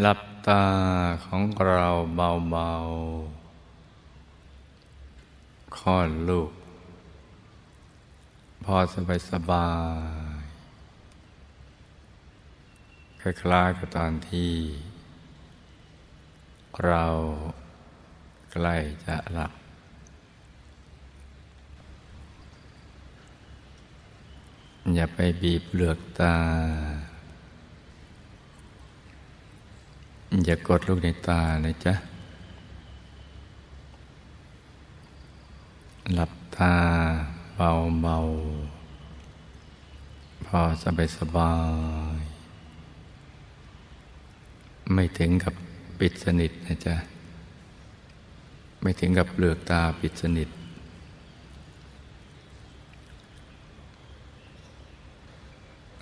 [0.00, 0.64] หลับตา
[1.26, 6.52] ของเราเบาๆคลอดลูก
[8.64, 9.70] พอสบายสบา
[10.40, 10.44] ย
[13.20, 14.52] คล้ายๆกับตอนที่
[16.84, 17.06] เรา
[18.52, 19.52] ใกล้จะหลับ
[24.94, 26.36] อย่าไปบีบเปลือกตา
[30.40, 31.94] อย่ากดลูกในตานะจ๊ะ
[36.14, 36.74] หลับตา
[37.56, 37.70] เบา
[38.02, 38.16] เบา
[40.46, 41.54] พอสบายสบา
[42.20, 42.22] ย
[44.92, 45.54] ไม่ถึงกับ
[45.98, 46.96] ปิดสนิทนะจ๊ะ
[48.80, 50.48] ไม่ถึงกับเปลือกตาปิดสนิท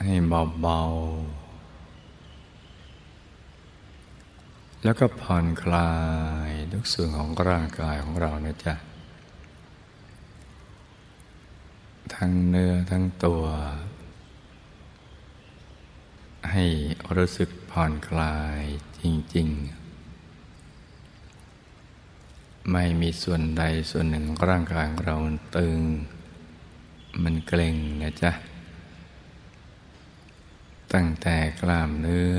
[0.05, 0.15] ให้
[0.63, 1.40] เบาๆ
[4.85, 5.93] แล้วก็ผ่อนคลา
[6.49, 8.75] ยทุกส่วนของร่างกายของเรานะจ๊ะ
[12.15, 13.43] ทั้งเนื้อทั้งตัว
[16.53, 16.65] ให้
[17.17, 18.61] รู้สึกผ่อนคลาย
[19.01, 19.03] จ
[19.35, 19.81] ริง ๆ
[22.73, 25.81] ไม่มีส่วนใดส่วนหนึ่งของร่างกายของเรามันตึง
[27.23, 28.33] มันเกร็งนะจ๊ะ
[30.93, 32.37] ตั้งแต่กล้ามเนื้อ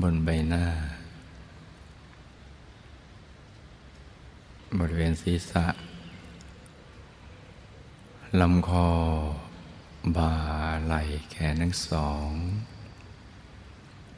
[0.00, 0.64] บนใบหน้า
[4.80, 5.66] บริเวณศีรษะ
[8.40, 8.88] ลำคอ
[10.16, 10.34] บ่า
[10.84, 12.28] ไหล่แขนทั้งสอง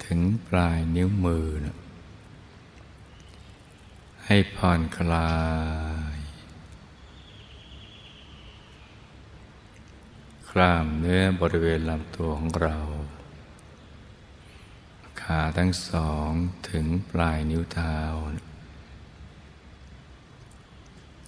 [0.04, 1.76] ถึงปลายนิ้วมือนะ
[4.26, 5.34] ให้ผ่อนคลา
[6.16, 6.18] ย
[10.50, 12.78] กล้ามเนื้อบริเวณลำตัวของเรา
[15.20, 16.30] ขาทั้งสอง
[16.70, 17.98] ถึงปลายนิ้วเท้า
[18.36, 18.55] นะ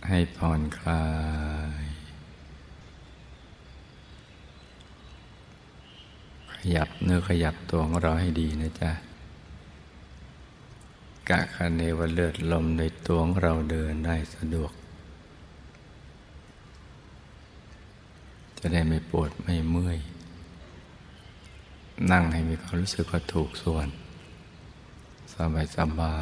[0.09, 1.07] ให้ผ่อนคลา
[1.83, 1.85] ย
[6.55, 8.91] ขยับเนื้อขยับตัวของเราให้ดีนะจ๊ะ
[11.29, 14.73] กะคันเนวเลือดลมในตัวของเราเดินได้สะดวก
[18.59, 19.99] จะได้ไม่ปวดไม่เมื่อย
[22.13, 23.89] นั่งให้มีความรู้สึกว่าถูกส่วน
[25.33, 26.17] สบายสบา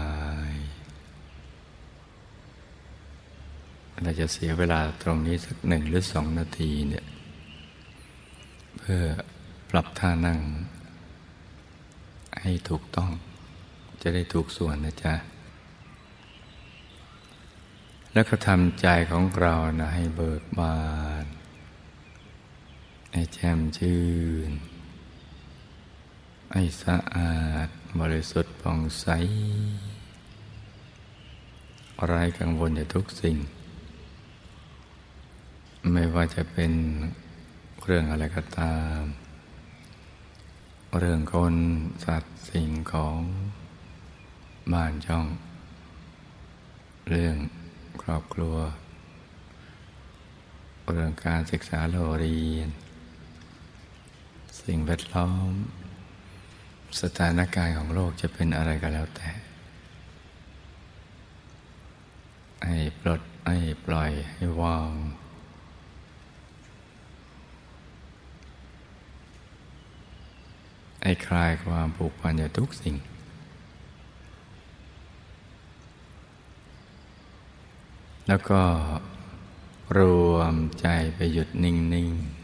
[0.52, 0.54] ย
[4.02, 7.06] เราจะเสียเวลาตรงนี้สักหนึ่งหรือสองนาทีเนี่ย
[8.78, 9.04] เพื่อ
[9.70, 10.40] ปรับท่านั่ง
[12.42, 13.10] ให้ถูกต้อง
[14.02, 15.14] จะได้ถูกส่วนนะจ๊ะ
[18.12, 20.78] แล้วก็ทำใจของเรานะให้เบิกบา
[21.22, 21.24] น
[23.12, 24.02] ให้แจ่มชื่
[24.48, 24.50] น
[26.52, 27.36] ให้สะอา
[27.66, 27.68] ด
[28.00, 29.06] บริสุทธิ์ผ่องใส
[32.06, 33.36] ไร้กังวลในทุกสิ่ง
[35.92, 36.72] ไม่ว่าจะเป็น
[37.84, 39.00] เรื่องอะไรก็ตาม
[40.98, 41.54] เรื่องคน
[42.04, 43.18] สัตว์สิ่งของ
[44.72, 45.26] บ้านช่อง
[47.08, 47.36] เรื่อง
[48.02, 48.56] ครอบครัว
[50.90, 52.68] เรื่องการศึกษาโรงเรียน
[54.62, 55.50] สิ่งแวดล้อม
[57.02, 59.30] สถานการณ์ของโลกจะเป็นอะไรก็แล้วแต่
[62.66, 64.90] ให้ปลดให้ปล่อยให้วาง
[71.02, 72.96] ให้คลายความผูกพันจากทุกสิ่ง
[78.28, 78.62] แล้วก็
[79.98, 80.00] ร
[80.32, 82.36] วมใจไปหยุดนิ่งๆ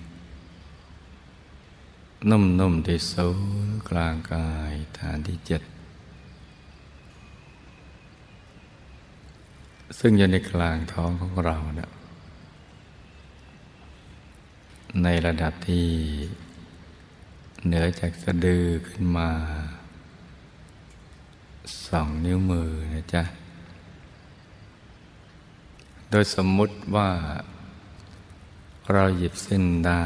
[2.30, 3.28] นุ่มๆที่ศู
[3.66, 5.62] นย์กลางกายฐานที่เจ็ด
[9.98, 11.92] ซึ่งอยู่ในกลางท้องของเราเนะ
[15.02, 15.88] ในระดับที่
[17.66, 19.30] เหนือจากสะดือขึ้นมา
[21.86, 23.22] สองนิ้วมือนะจ๊ะ
[26.10, 27.10] โดยสมมุติว่า
[28.92, 30.04] เราหยิบเส้นได้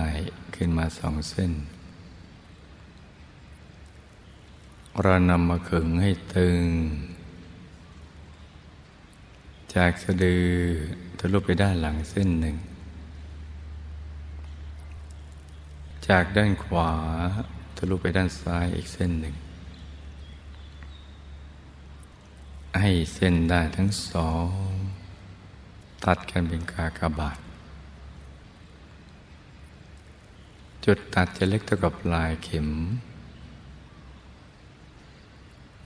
[0.55, 1.53] ขึ้นมาสองเส้น
[5.03, 6.63] เรานำมาขึงให้ตึง
[9.75, 10.47] จากสะดือ
[11.19, 12.57] ทะลุไปด้านหลังเส้นหนึ่ง
[16.09, 16.91] จากด้านขวา
[17.77, 19.35] ทะลุไปด้านซ้ายอีกเส้นหนึ่ง
[22.81, 24.49] ให้เส้นได้ทั้งสอง
[26.05, 27.39] ตัดกันเป็นกากบาท
[30.85, 32.69] จุดตัดจะเล็กเท่ากับลายเข็ม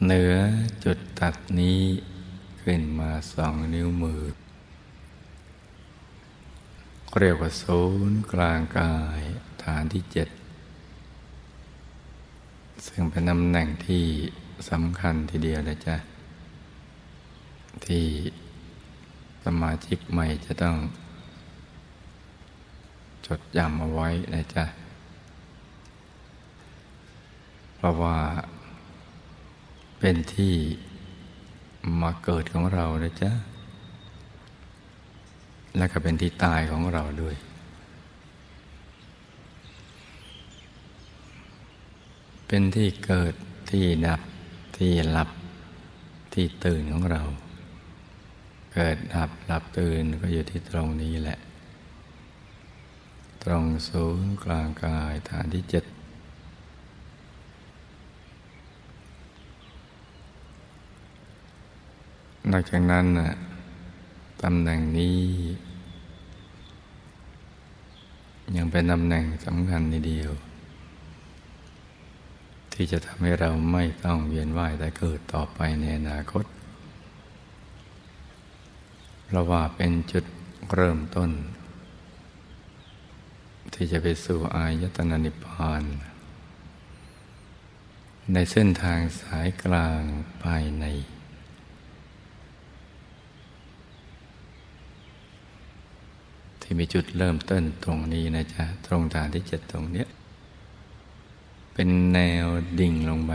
[0.04, 0.34] เหนือ
[0.84, 1.80] จุดตัดนี้
[2.62, 4.22] ขึ้นมาสองนิ้วมือ
[7.18, 7.80] เรียกว่าศู
[8.10, 9.22] นย์กลางกาย
[9.64, 10.28] ฐานที่เจ็ด
[12.86, 14.04] ซึ่งเป็นตำแหน่งที่
[14.70, 15.96] สำคัญทีเดียวนะจ๊ะ
[17.86, 18.04] ที่
[19.44, 20.76] สมาชิกใหม่จะต้อง
[23.26, 24.64] จดจำเอาไว้นะจ๊ะ
[27.76, 28.18] เพราะว่า
[29.98, 30.54] เป็นที่
[32.02, 33.32] มาเกิดของเรานะจ๊ะ
[35.76, 37.36] และก็เป็นที่ตายของเราด้วย
[42.52, 43.34] เป็นที่เกิด
[43.70, 44.20] ที่ดับ
[44.76, 45.30] ที่หลับ
[46.34, 47.22] ที่ตื่นของเรา
[48.74, 51.38] เกิดดับหลับตื่นก็อยู่ที่ตรงนี้แหละ
[53.44, 55.84] ตรงศูนย์กลางกายฐานที่เจ็ด
[62.50, 63.06] นอกจากนั้น
[64.42, 65.20] ตำแหน่งนี้
[68.56, 70.32] ยังเป็นตำแหน่งสำคัญในเดียว
[72.82, 76.44] ที่จะทำให้เราไม่ต้องเวียนว่ายแต่เกิดต่อไปในอนาคต
[79.26, 80.24] เพราะว่าเป็นจุด
[80.74, 81.30] เริ่มต้น
[83.74, 85.82] ที่จะไปสู่อายตนะนิพพาน
[88.32, 90.00] ในเส้นทางสายกลาง
[90.44, 90.84] ภายใน
[96.60, 100.08] ที่มีจุดเริ่มต้นตรงนี้นะจ๊ะ ตรงฐานที่เจ็ดตรงเนี้ย
[101.82, 102.46] เป็นแนว
[102.80, 103.32] ดิ่งลงไป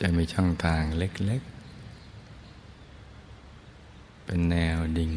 [0.00, 1.42] จะมีช่องทางเล็ก
[3.08, 5.14] ๆ เป็นแนวดิ่ง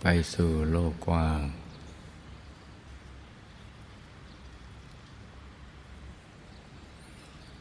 [0.00, 0.04] ไป
[0.34, 1.40] สู่โลกกว้าง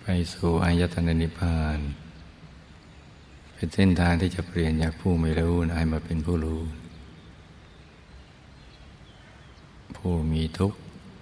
[0.01, 1.80] ไปสู่อายตนะนิพพาน
[3.54, 6.62] เป็นเส้นทางที่จะเปลี่ยนจากผู้ไม่รู้ให้มาเป็นผู้รู้
[10.08, 10.78] ผู้มีทุกข์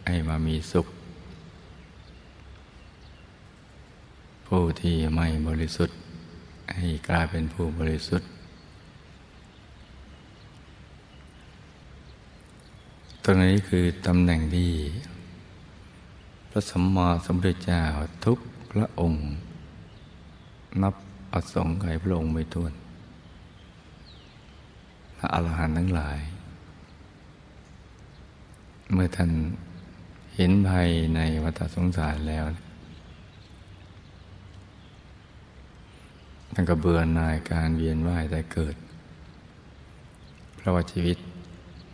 [0.07, 0.87] ให้มามีสุข
[4.47, 5.97] ผู้ที่ไม่บริสุทธิ์
[6.75, 8.29] ให้กลายเป็นผู้บริสุทธิ์
[13.23, 14.71] ตรงนี้คือตำแหน่งที่
[16.49, 17.81] พระสัมมาสัมพุทธเจ้า
[18.25, 18.37] ทุก
[18.71, 19.23] พระองค์
[20.81, 20.95] นับ
[21.33, 22.73] อสงไขยพระองค์ไม่ท้วน
[25.17, 26.19] พระอรหันต์ทั้งหลาย
[28.93, 29.31] เมื่อท่าน
[30.35, 32.45] เห็นภัยในวัฏสงสารแล้ว
[36.53, 38.75] ท่านก็เบื่อหน่ายการเวียนว่ายแต่เกิด
[40.55, 41.17] เพราะว่าชีวิต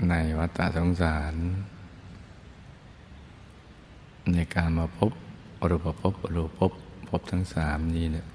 [0.09, 1.33] ในวัฏสงสาร
[4.33, 5.11] ในการมาพบ
[5.59, 6.71] อรูปภพอรูปภพ
[7.09, 8.27] พบทั้งสามนี้เนี่ย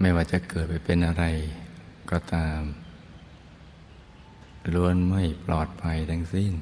[0.00, 1.24] ไม่ว่าจะเกิดไปเป็นอะไร
[2.10, 2.60] ก็ตาม
[4.74, 6.52] ล้วนไม่ปลอดภัยทั้งสิ้น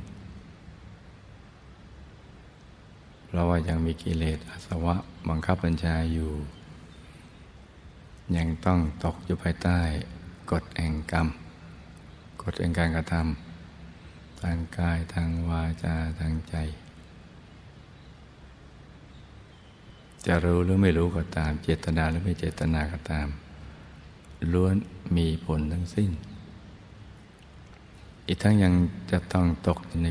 [3.26, 4.96] เพราะว่ายังมีกิเลสอาสวะ
[5.28, 6.32] บังคับบัญชาอยู่
[8.36, 9.80] ยังต้องตกอยู่ภายใต้
[10.52, 11.28] กฎแห่งกรรม
[12.42, 16.56] กฎแห่งการกระทำทางกายทางวาจาทางใจ
[20.26, 23.28] จะรู้หรือไม่รู้ก็ตาม เจตนาหรือไม่เจตนาก็ตาม
[24.52, 24.74] ล้วน
[25.16, 26.10] มีผลทั้งสิ้น
[28.28, 28.75] อีกทั้งยัง
[29.11, 30.06] จะต้องตกใน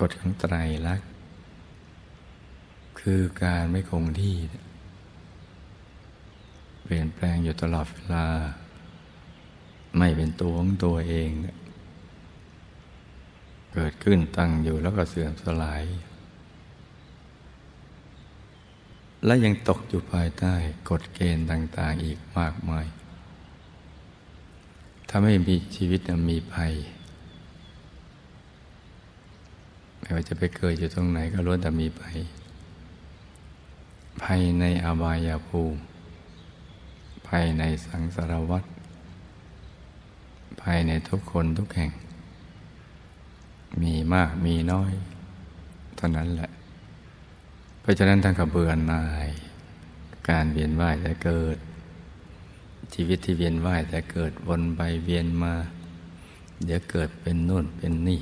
[0.00, 0.54] กฎของไตร
[0.86, 1.08] ลักษณ์
[3.00, 4.36] คือการไม่คงที่
[6.82, 8.26] เปลี่ยนแปลงอยู่ตลอดเวลา
[9.98, 11.30] ไม่เป็นตัวของตัวเอง
[13.72, 15.84] เกิดขึ้นตั้งอยู่แล้วก็เสื่อมสลาย
[19.24, 20.54] และยังตกอยู่ภายใต้
[20.90, 22.86] กฎเกณฑ์ต่าง ๆ อีกมากมาย
[25.08, 26.72] ถ้าไม่มีชีวิตมีภัย
[30.04, 32.16] ไม่ว่าจะไปเกิดอยู่ตรงไหนก็ล้วนแต่มีภัย
[34.22, 35.78] ภัยในอบายภูมิ
[37.28, 38.64] ภัยในสังสารวัฏ
[40.62, 41.90] ภัยในทุกคนทุกแห่ง
[43.82, 44.92] มีมากมีน้อย
[45.96, 46.50] เท่านั้นแหละ
[47.80, 49.28] เพราะฉะนั้นท่านก็เบื่อหน่าย
[50.28, 51.56] การเวียนว่ายแต่เกิด
[52.94, 55.54] ชีวิตที่เวียนว่ายแต่เกิดวนไปเวียนมา
[56.64, 58.20] เดี๋ยวเกิดเป็นนู่นเป็นนี่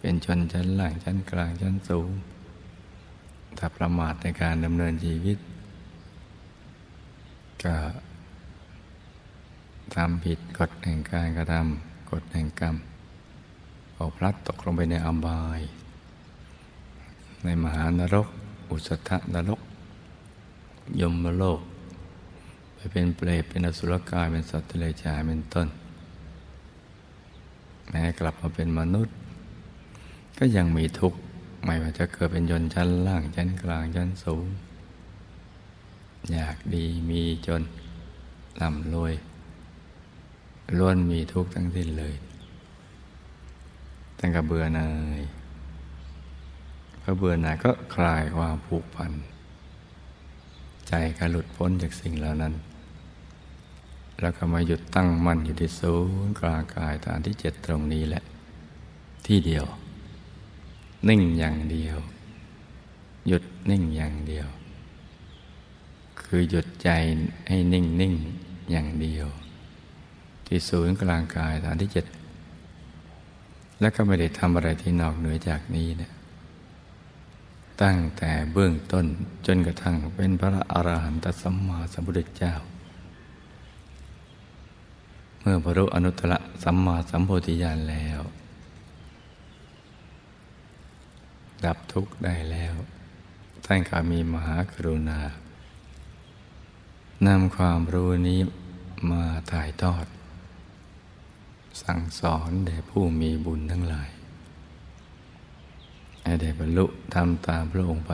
[0.00, 2.10] เป็นชนชั้นล่างชั้นกลางชั้นสูง
[3.58, 5.38] ถ้าประมาทในการดำเนินชีวิต
[7.64, 7.74] ก็
[9.94, 12.76] ทำผิดกฎแห่งการกระทำกฎแห่งกรรม
[13.96, 15.60] ออกพลัดตกลงไปในอัมบาย
[17.44, 18.28] ในมหานรก
[18.70, 19.60] อุสธนรก
[21.00, 21.60] ยมโลก
[22.74, 25.68] ไปเป็นเปรตเป็นอสุรกายเป็นสัตว์ทะเลจายเป็นต้น
[27.88, 29.16] แม้กลับมาเป็นมนุษย์
[30.42, 31.18] ก็ยังมีทุกข์
[31.64, 34.46] ไม่ว่าจะเกิดเป็นยนชั้นล่างชั้นกลางชั้นสูง
[36.32, 37.62] อยากดีมีจน
[38.60, 39.14] ร่ำรวย
[40.78, 42.14] ล้วนมีทุกข์ทั้งสิ้นเลย
[44.18, 44.88] ตั้งกับเบื่อหน่า
[45.20, 45.22] ย
[47.02, 49.12] พอเบื่อหน่ายก็คลายความผูกพัน
[50.88, 52.54] ใจก็หลุดพ้นจากสิ่งเหล่านั้น
[54.20, 55.94] แล้วก็มาหยุดตั้งมั่นอยู่ที่ศู
[56.26, 58.22] นย์กลางกายฐานที่เจ็ดตรงนี้แหละ
[59.28, 59.66] ที่เดียว
[61.08, 61.98] นิ่งอย่างเดียว
[63.26, 64.48] หยุดนิ่งอย่างเดียว
[66.20, 66.90] คือหยุดใจ
[67.48, 68.14] ให้นิ่งนิ่ง
[68.70, 69.26] อย่างเดียว
[70.46, 72.06] ที่ศูนย์กลางกายฐานที่เจ็ด
[73.80, 76.12] แล้วก็ไม่ได้ทำอะไรที่นอกเหนือจากนี้เนี่ย
[77.82, 79.06] ตั้งแต่เบื้องต้น
[79.46, 82.54] จนกระทั่งเป็นพระอรหันตสัมมาสัมพุทธเจ้า
[85.40, 88.20] เมื่อบรรลุอนุตตรสัมมาสัมโพธิญาณแล้ว
[91.64, 92.74] ดับทุกข์ได้แล้ว
[93.64, 95.20] ท่านก็มีมหากรุณา
[97.26, 98.40] นำความรู้นี้
[99.10, 100.06] มาถ่ายทอด
[101.82, 104.10] สั่งสอนแด่ผู้มีบุญทั้งหลาย
[106.22, 108.12] ให้ได้บรรลุทำตามพระองค์ไป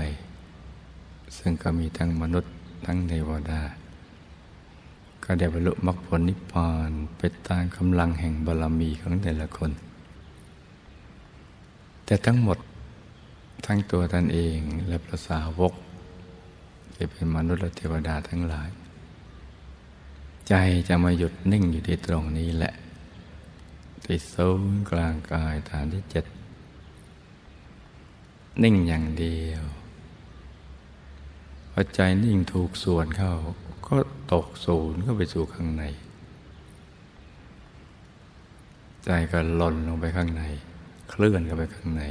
[1.37, 2.53] ซึ่งก็มีทั้งมนุษย์
[2.87, 3.61] ทั้งเทวดา
[5.25, 9.71] ก็ได้บรรลุมรรคผลนิพพานเป็นตามกำลังแห่งบารมีของแต่ละคน
[12.05, 12.59] แต่ทั้งหมด
[13.65, 14.59] ทั้งตัวท่านเอง
[14.89, 15.73] และพระสาวก
[16.97, 18.71] จะเป็นมนุษย์และเทวดาทั้งหลาย
[20.49, 20.55] ใจ
[20.89, 22.75] จะมาหยุดนิ่งอยู่ที่ตรงนี้แหละ
[24.05, 26.25] ที่ศูนย์กลางกายฐานที่เจ็ด
[28.63, 29.65] นิ่งอย่างเดียว
[31.73, 33.35] พอใจนิ่งถูกส่วนเข้า
[33.87, 33.97] ก็
[34.33, 35.85] ตกศูนย์ก็ไปสู่ข้างใน
[39.05, 40.43] ใจก็หล่นลงไปข้างใน
[41.11, 42.03] เคลื่อนเข้าไปข้างใน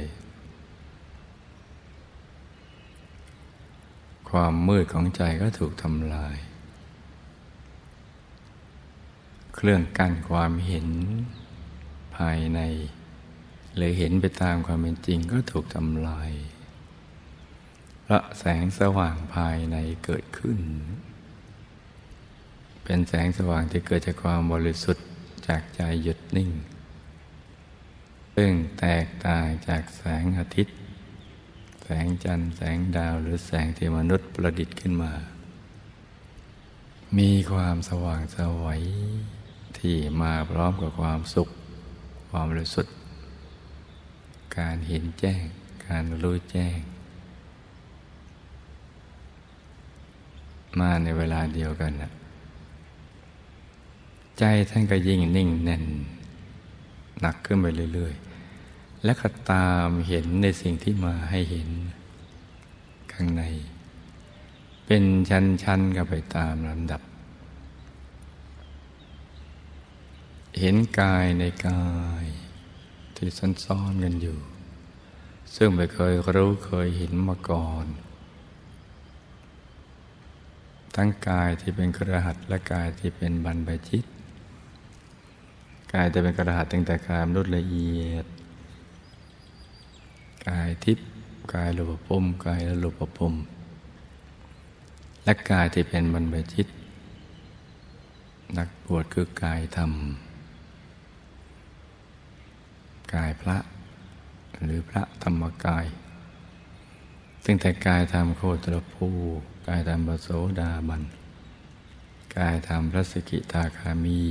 [4.30, 6.36] ความมืดของใจก็ถูกทำลาย
[9.54, 10.88] เครื่องกั้นความเห็น
[12.16, 12.60] ภายใน
[13.76, 16.30] หรือเห็นไปตามความเป็นจริงก็ถูกทำลาย
[18.06, 20.58] พระแสงสว่างภายในเกิดขึ้น
[22.84, 25.06] เป็นแสงสว่างที่เกิดจากความบริสุทธิ์
[25.46, 26.50] จากใจหยุดนิ่ง
[28.36, 30.76] ซึ่งแตกต่างจากแสงอาทิตย์
[31.88, 35.12] แสงจันทร์แสงดาวหรือแสงที่มนุษย์ประดิษฐ์ขึ้นมา
[37.18, 38.82] มีความสว่างสวัย
[39.78, 41.48] ที่มาพร้อมกับความสุข
[42.30, 42.86] ความรู้สุด
[44.58, 45.42] การเห็นแจ้ง
[45.86, 46.76] การรู้แจ้ง
[50.80, 52.12] มาในเวลาเดียวกันนะ
[54.38, 55.84] ใจท่านก็ยิ่งนิ่งแน่น
[57.20, 58.14] หนักขึ้นไปเรื่อย
[59.06, 61.68] และก็ตามเห็นในสิ่งที่มาให้เห็น
[63.12, 63.42] ข้างใน
[64.86, 67.02] เป็นชั้นๆกันไปตามลำดับ
[70.60, 71.86] เห็นกายในกา
[72.22, 72.24] ย
[73.16, 73.28] ที่
[73.64, 74.38] ซ้อนๆกันอยู่
[75.56, 77.86] ซึ่งไม่เคยรู้เคยเห็นมาก่อน
[80.96, 84.04] ทั้งกายที่เป็นกระหัตและกายที่เป็นบรรพชิต
[85.92, 88.26] กายจะเป็นกระหัตตั้งแต่กายมนุษย์ละเอียด
[90.48, 91.06] กายทิพย์
[91.54, 93.34] กายรูปภพกายรูปภพ
[95.24, 96.66] และกายที่เป็นบรรพชิต
[98.58, 99.92] นักบวชคือกายธรรม
[103.14, 103.56] กายพระ
[104.64, 105.86] หรือพระธรรมกาย
[107.44, 109.08] ซึ่งแต่กายทำโคตรภู
[109.68, 110.28] กายทำปโส
[110.60, 111.02] ดาบัน
[112.36, 114.22] กายทำพระสกิทาคามี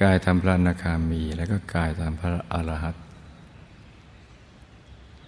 [0.00, 2.96] กายทำพระนาคามี แล้วก็กายทำพระอรหัต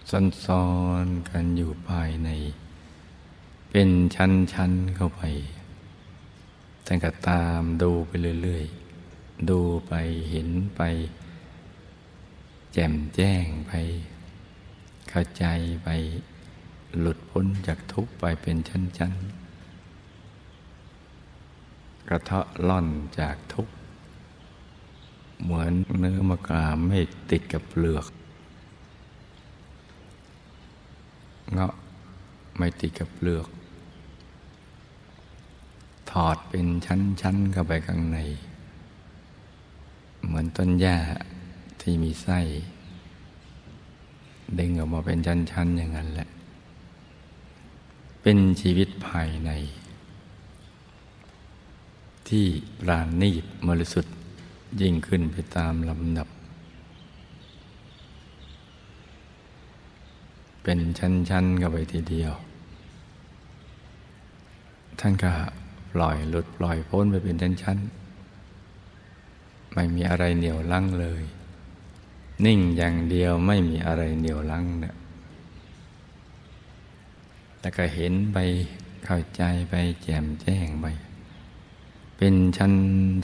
[0.09, 0.65] ซ้อ
[1.03, 2.29] นกันอยู่ภายใน
[3.69, 5.21] เป็นชั้นๆเข้าไป
[6.85, 8.11] ท่านก็ตามดูไป
[8.41, 9.93] เรื่อยๆ ดูไป
[10.31, 10.81] เห็นไป
[12.73, 13.71] แจ่มแจ้งไป
[15.09, 15.45] เข้าใจ
[15.83, 15.89] ไป
[16.99, 22.87] หลุดพ้นจากทุกข์ไปเป็นชั้นๆ กระเทาะล่อน
[23.19, 23.73] จากทุกข์
[25.41, 26.99] เหมือนเนื้อมะกรามไม่
[27.31, 28.05] ติดกับเปลือก
[31.53, 31.73] เงาะ
[32.57, 33.47] ไม่ติดกับเปลือก
[36.11, 38.19] ถอดเป็นชั้นๆเข้าไปข้างใน
[40.25, 40.97] เหมือนต้นหญ้า
[41.81, 42.39] ที่มีไส้
[44.59, 45.17] ดึงออกมาเป็น
[45.51, 46.27] ชั้น ๆ อย่างนั้นแหละ
[48.21, 49.51] เป็นชีวิตภายใน
[52.29, 52.45] ที่
[52.79, 54.05] ปราณีตมรสุด
[54.81, 56.27] ยิ่งขึ้นไปตามลำดับ
[60.69, 62.33] เป็นชั้นๆเข้าไปทีเดียว
[64.99, 65.31] ท่านก็
[65.93, 71.23] ปล่อยหลุดปล่อยพ้นไปเป็นชั้นๆไม่มีอะไรเหนียวลังเลย
[72.45, 74.95] นิ่งอย่างเดียวไม่มีอะไรเหนียวลังเนี่ย
[77.59, 78.37] แล้วก็เห็นไป
[79.05, 80.85] เข้าใจไปแจ่มแจ้งไป
[82.17, 82.73] เป็นชั้น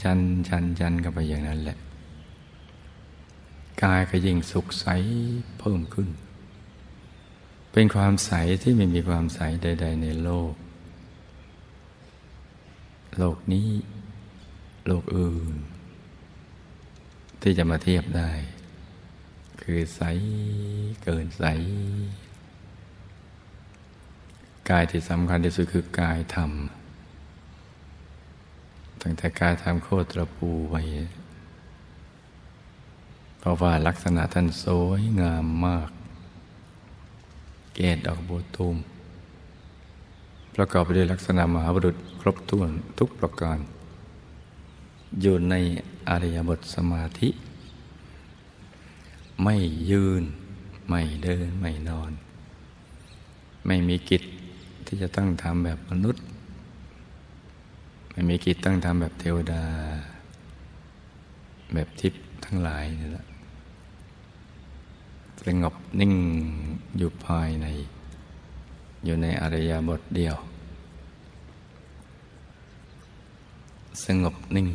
[0.02, 1.78] ชั้นชั้นชั้นกันไปอย่างนั้นแหละ
[3.82, 4.86] กายก็ยิ่งสุขใส
[5.60, 6.10] เพิ่มขึ้น
[7.76, 10.52] เป็นความใสที่ไม่มีความใสใด ๆ ในโลก
[13.18, 13.68] โลกนี้
[14.86, 15.54] โลกอื่น
[17.42, 18.30] ที่จะมาเทียบได้
[19.62, 20.02] คือใส
[21.02, 21.44] เกินใส
[24.70, 26.50] กายที่สำคัญที่สุดคือกายธรรม
[29.02, 30.82] ตั้งแต่กายธรรมโคตรปูไว้
[33.38, 35.90] เพราะว่าลักษณะท่านสวยงามมาก
[37.74, 38.76] เกตดอกบัวตูม
[40.56, 43.58] ประกอบไปด้วยลักษณะมหาบุรุษครบถ้วนทุกประการ
[45.20, 45.54] อยู่ใน
[46.08, 47.28] อริยบทสมาธิ
[49.42, 49.56] ไม่
[49.90, 50.22] ยืน
[50.88, 52.10] ไม่เดิน ไม่นอน
[53.66, 54.22] ไม่มีกิจ
[54.86, 56.24] ที่จะต้องทำแบบมนุษย์
[58.12, 59.62] ไม่มีกิจต้องทำแบบเทวดา
[61.74, 63.24] แบบทิพย์ทั้งหลายนี่แหละ
[65.46, 66.14] สงบนิ่ง
[66.98, 67.66] อยู่ภายใน
[69.04, 70.36] อยู่ในอริยบทเดียว
[74.04, 74.68] สงบนิ่ง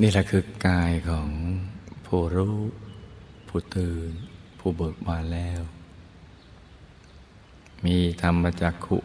[0.00, 1.28] นี่แหละคือกายของ
[2.06, 2.56] ผู้รู้
[3.48, 4.12] ผู้ตื่น
[4.58, 5.62] ผู้เบิกบานแล้ว
[7.84, 8.98] มีธรรมจักขุ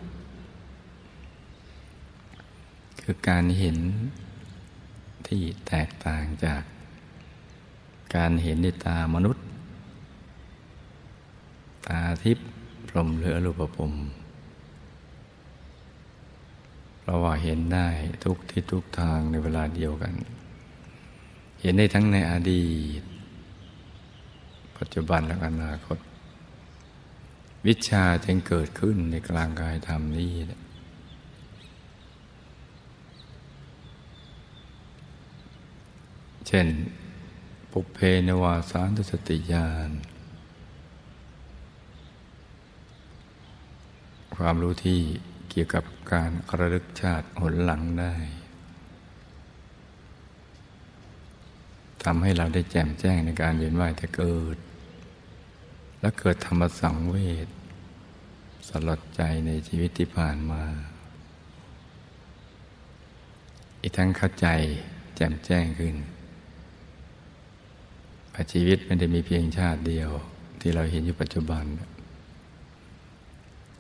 [3.02, 3.78] คือการเห็น
[5.28, 6.62] ที่แตกต่างจาก
[8.16, 9.46] การเห็นในตามนุษย์
[11.86, 12.48] ตาทิพย์
[12.88, 13.94] พรมหรืออรูปภพ
[17.04, 17.88] เราว่าเห็นได้
[18.24, 20.14] ทุกที่ทุกทางในเวลาเดียวกัน
[21.62, 22.68] เห็นได้ทั้งในอดี
[23.00, 23.02] ต
[24.78, 25.98] ปัจจุบันและอนาคต
[27.68, 30.32] วิชาจึงเกิดขึ้นในกลางกายธรรมนี้
[36.48, 36.68] เช่น
[37.72, 39.92] ปุเพนวาสานตสติญาณ
[44.36, 45.00] ความรู้ที่
[45.50, 48.16] เกี่ยวกับการระลึกชาติหนหลังได้
[52.04, 54.58] ทำให้เราได้แจ่มแจ้งในการเวียนว่ายแต่เกิด
[56.02, 57.48] และเกิดธรรมสังเวช
[58.68, 60.64] สลดใจในชีวิตที่ผ่านมา
[63.82, 64.48] อีกทั้งเข้าใจ
[65.16, 65.96] แจ่มแจ้งขึ้น
[68.52, 70.10] ชีวิตไม่ได้มีเพียงชาติเดียว
[70.62, 71.64] ที่เราเห็นอยู่ปัจจุบัน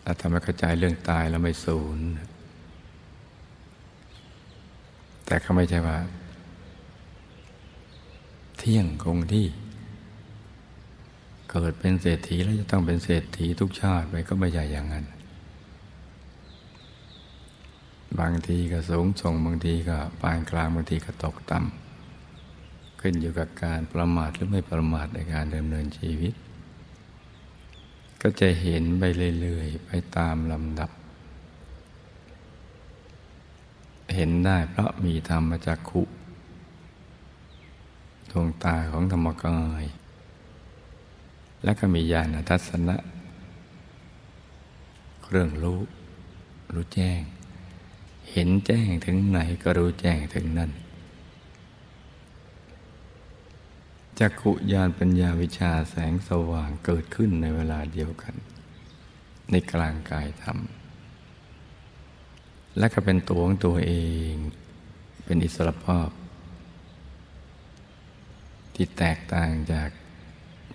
[0.03, 1.99] ถ้าทำให้เข้าใจเรื่องตายแล้วไม่สูญ
[5.25, 5.97] แต่เขาไม่ใช่ว่า
[8.57, 9.47] เที่ยงคงที่
[11.49, 15.05] เกิดเป็นเศรษฐีแล้วจะต้องเป็นเศรษฐีทุกชาติไปก็ไม่ใช่อย่างนั้น
[18.19, 21.86] บางทีก็สูงส่งบางทีก็ปานกลางบางทีก็ตกต่ำ
[23.01, 26.33] ขึ้นอยู่กับการประมาทหรือไม่ประมาทในการดำเนินชีวิต
[28.21, 29.03] ก็จะเห็นไป
[29.41, 30.91] เรื่อยๆไปตามลำดับ
[34.15, 36.01] เห็นได้เพราะมีธรรมจักขุ
[38.31, 39.85] ทุวงตาของธรรมกาย
[41.63, 42.97] และก็มีญาณทัศนะ
[45.23, 45.81] เครื่องรู้
[46.73, 47.21] รู้แจ้ง
[48.31, 50.71] เห็นแจ้งถึงไหนก็รู้แจ้งถึงนั่น
[54.19, 58.33] จักขุญาณปัญญาวิชาแสงสว่างเกิดขึ้นในเวลาเดียวกัน
[59.51, 60.57] ในกลางกายธรรม
[62.77, 63.93] และก็เป็นตัวของตัวเอ
[64.31, 64.33] ง
[65.25, 66.09] เป็นอิสระภาพ
[68.75, 69.89] ที่แตกต่างจาก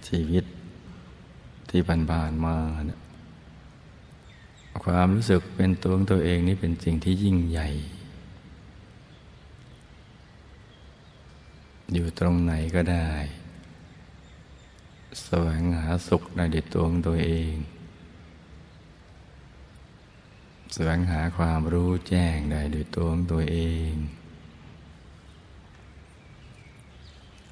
[0.09, 0.45] ชีวิต
[1.71, 2.57] ที่ผ่านๆมา
[2.91, 3.01] นะ
[4.85, 7.69] ความรู้สึกเป็นตัวของตัวเองนี่เป็นสิ่งที่ยิ่งใหญ่
[11.93, 13.11] อยู่ตรงไหนก็ได้
[15.23, 17.55] แสวงหาสุขในดิตตัวของตัวเอง
[20.73, 23.59] แสวงหาความรู้แจ้งได้ด้วยตัวของตัวเอ
[23.91, 23.93] ง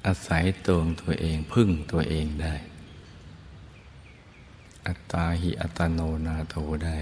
[0.05, 2.55] อาศัยตัวของตัวเองพึ่งตัวเองได้
[4.87, 6.97] อัตตาหิอัตโนนาโถได้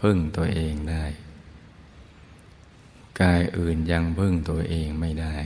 [0.00, 1.04] พึ่งตัวเองได้
[3.20, 5.36] กายอื่นยังพึ่งตัวเองไม่ได้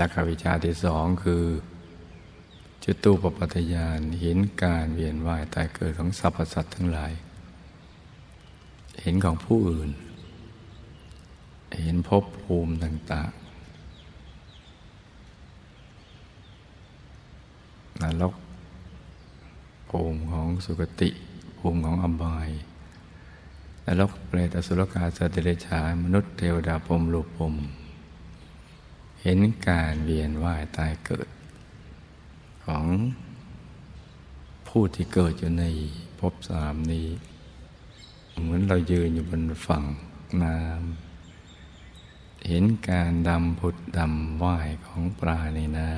[0.00, 1.44] ลักวิชาที่สองคือ
[2.84, 7.12] จุตูปปัตยานเห็นการเวียนว่ายตายเกิดของสรรพสัตว์ทั้งหลาย
[9.02, 9.90] เห็นของผู้อื่น
[11.82, 13.46] เห็นภพภูมิต่างๆ
[18.02, 18.34] นรก
[19.90, 21.10] ภูมิของสุคติ
[21.58, 22.48] ภูมิของอบาย
[23.86, 27.54] นรกเปรตอสุรกาสัตว์เดรัจฉานมนุษย์เทวดาพรมลูกพรม
[29.28, 31.28] เห็นการเวียนว่ายตายเกิด
[32.64, 32.84] ของ
[34.68, 35.64] ผู้ที่เกิดอยู่ใน
[36.18, 37.08] ภพสามนี้
[38.40, 39.84] เหมือนเรายืนอยู่บนฝั่ง
[40.42, 45.90] น้ำเห็นการดำผุดดำว่ายของปลาในน้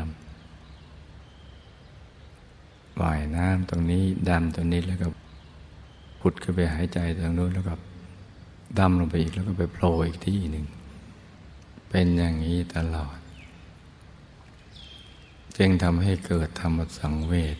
[1.26, 5.08] ำว่ายน้ำตรงนี้ดำตรงนี้แล้วก็
[6.20, 7.74] ผุดขึ้นไปหายใจตรงนู้นแล้วก็
[8.78, 10.66] ดำลงไปอีกแล้วก็ไปโผล่อีกที่หนึ่ง
[11.90, 13.18] เป็นอย่างนี้ตลอด
[15.58, 17.58] จึงทำให้เกิดธรรมสังเวช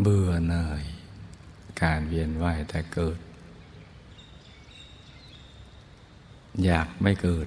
[0.00, 0.84] เบื่อหน่าย
[1.82, 3.18] การเวียนว่ายแต่เกิด
[6.64, 7.46] อยากไม่เกิด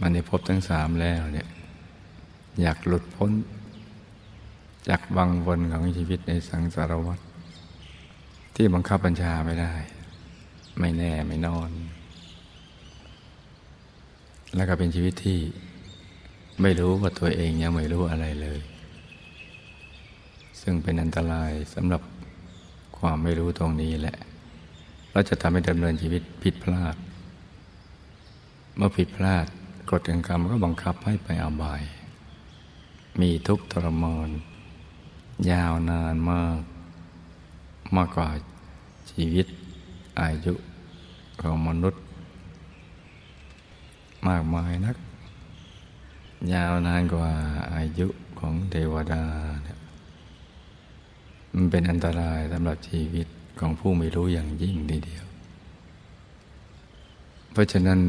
[0.00, 1.48] มันในพบทั้งสามแล้วเนี่ย
[2.60, 3.30] อยากหลุดพ้น
[4.88, 7.18] จากวังวนของชีวิตในสังสารวัฏ
[8.54, 9.72] ที่บังคับบัญชาไม่ได้
[10.78, 11.70] ไม่แน่ไม่นอน
[14.56, 15.38] แล้วก็เป็นชีวิตที่
[16.62, 18.60] ไม่รู้ว่าตัวเองยังไม่รู้อะไรเลย
[20.60, 22.02] ซึ่งเป็นอันตรายสำหรับ
[22.98, 24.16] ความไม่รู้ตรงนี้แหละ
[25.12, 26.96] เราจะทำให้ดำเนินชีวิตผิดพลาด
[28.76, 29.46] เมื่อผิดพลาด
[29.90, 31.82] กฎแห่งกรรมก็บังคับให้ไปอบาย
[33.20, 34.28] มีทุกข์ทรมาน
[35.50, 36.60] ยาวนานมาก
[37.96, 38.28] มากกว่า
[39.10, 39.46] ชีวิต
[40.20, 40.54] อายุ
[41.40, 42.02] ของมนุษย์
[44.28, 44.96] มากมายนัก
[46.52, 47.30] ยาวนานกว่า
[47.74, 48.08] อายุ
[48.40, 49.24] ของเทวดา
[49.64, 49.78] เนี่ย
[51.54, 53.26] มันเป็นอันตรายสำหรับชีวิต
[53.60, 55.26] ของผู้ไม่รู้อย่างยิ่งดีเดียว
[57.52, 58.00] เพราะฉะนั้น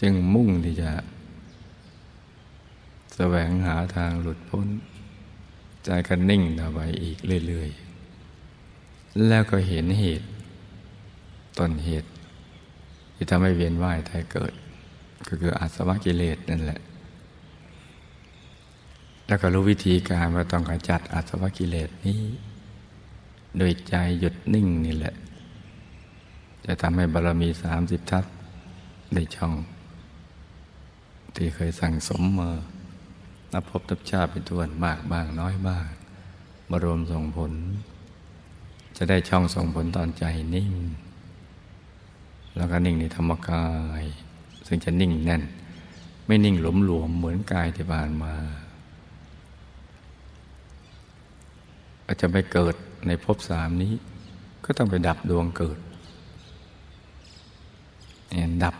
[0.00, 0.90] จึงมุ่งที่จะ
[3.14, 4.68] แสวงหาทางหลุดพ้น
[5.84, 7.70] ใจกันนิ่งต่อไปอีกเรื่อย
[8.48, 10.28] ๆ แล้วก็เห็นเหตุ
[11.58, 12.10] ต้นเหตุ
[13.14, 14.52] ที่ทำให้เวียนว่ายตายเกิด
[15.28, 16.80] ก็คืออาสวะกิเลสนั่นแหละ
[19.26, 22.20] แล้วก็รู้วิธีการว่าต้องกรจัดอาสวะกิเลสนี้
[23.58, 25.14] โดยใจหยุดนิ่งนี่แหละ
[26.66, 28.24] จะทำให้บารมีสามสิบทัศ
[29.14, 29.54] ได้ช่อง
[31.34, 32.50] ที่เคยสั่งสมมา
[33.52, 35.86] นับพบนับชาติเป็นตัวนมากบ้างน้อยบ้าง
[36.70, 37.52] มารวมส่งผล
[38.96, 40.24] จะได้ช่องส่งผลตอนใจ
[40.54, 40.72] นิ่ง
[42.56, 43.66] แล้วก็นิ่งในธรรมกา
[44.02, 44.04] ย
[44.66, 45.42] ซึ่งจะนิ่งแน่น
[46.26, 48.32] ไม่นิ่งหลมหลวมเหมือนกายที่ผ่านมา
[52.06, 52.74] อาจจะไปเกิด
[53.06, 53.92] ในภพสามนี้
[54.64, 55.78] ก็ต้องไปดับดวงเกิด
[58.30, 58.76] เนี่ยดับ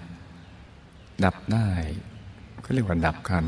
[1.24, 1.68] ดับได้
[2.64, 3.46] ก็เรียกว่าดับขัน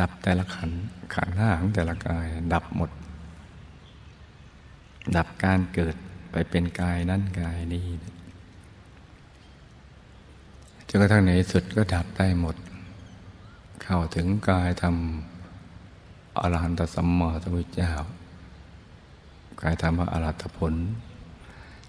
[0.00, 0.70] ดับแต่ละขัน
[1.14, 2.90] ขันห้าของแต่ละกาย ดับหมด
[5.16, 5.96] ดับการเกิด
[6.32, 7.86] ไปเป็นกายนั้นกายนี้
[10.96, 12.56] นกระทั่งในสุดก็ดับได้หมด
[13.82, 17.92] เข้าถึงกายทำอรหันตสัมมาสัมพุทธเจ้า
[19.60, 20.74] กายทำพระอรหัตผล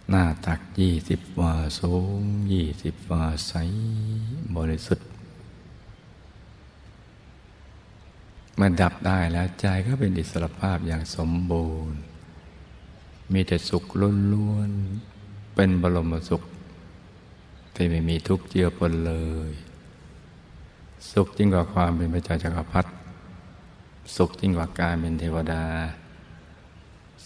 [0.10, 3.54] หน้าตักยี่สิบวาสูงยี่สิบวาใส
[4.56, 5.08] บริสุทธิ์
[8.60, 12.00] มันดับได้แล้วใจก็เป็นอิสรภาพอย่างสมบูรณ์
[13.34, 13.86] มีแต่สุข
[14.34, 16.44] ล้วนๆเป็นบรมสุข
[17.75, 19.13] ที่ไม่มีทุกข์เจือปนเล
[19.49, 19.51] ย
[21.11, 22.89] สุขยิ่งกว่าความเป็นพระเจ้าจักรพรรดิ
[24.15, 25.63] สุขยิ่งกว่าการเป็นเทวดา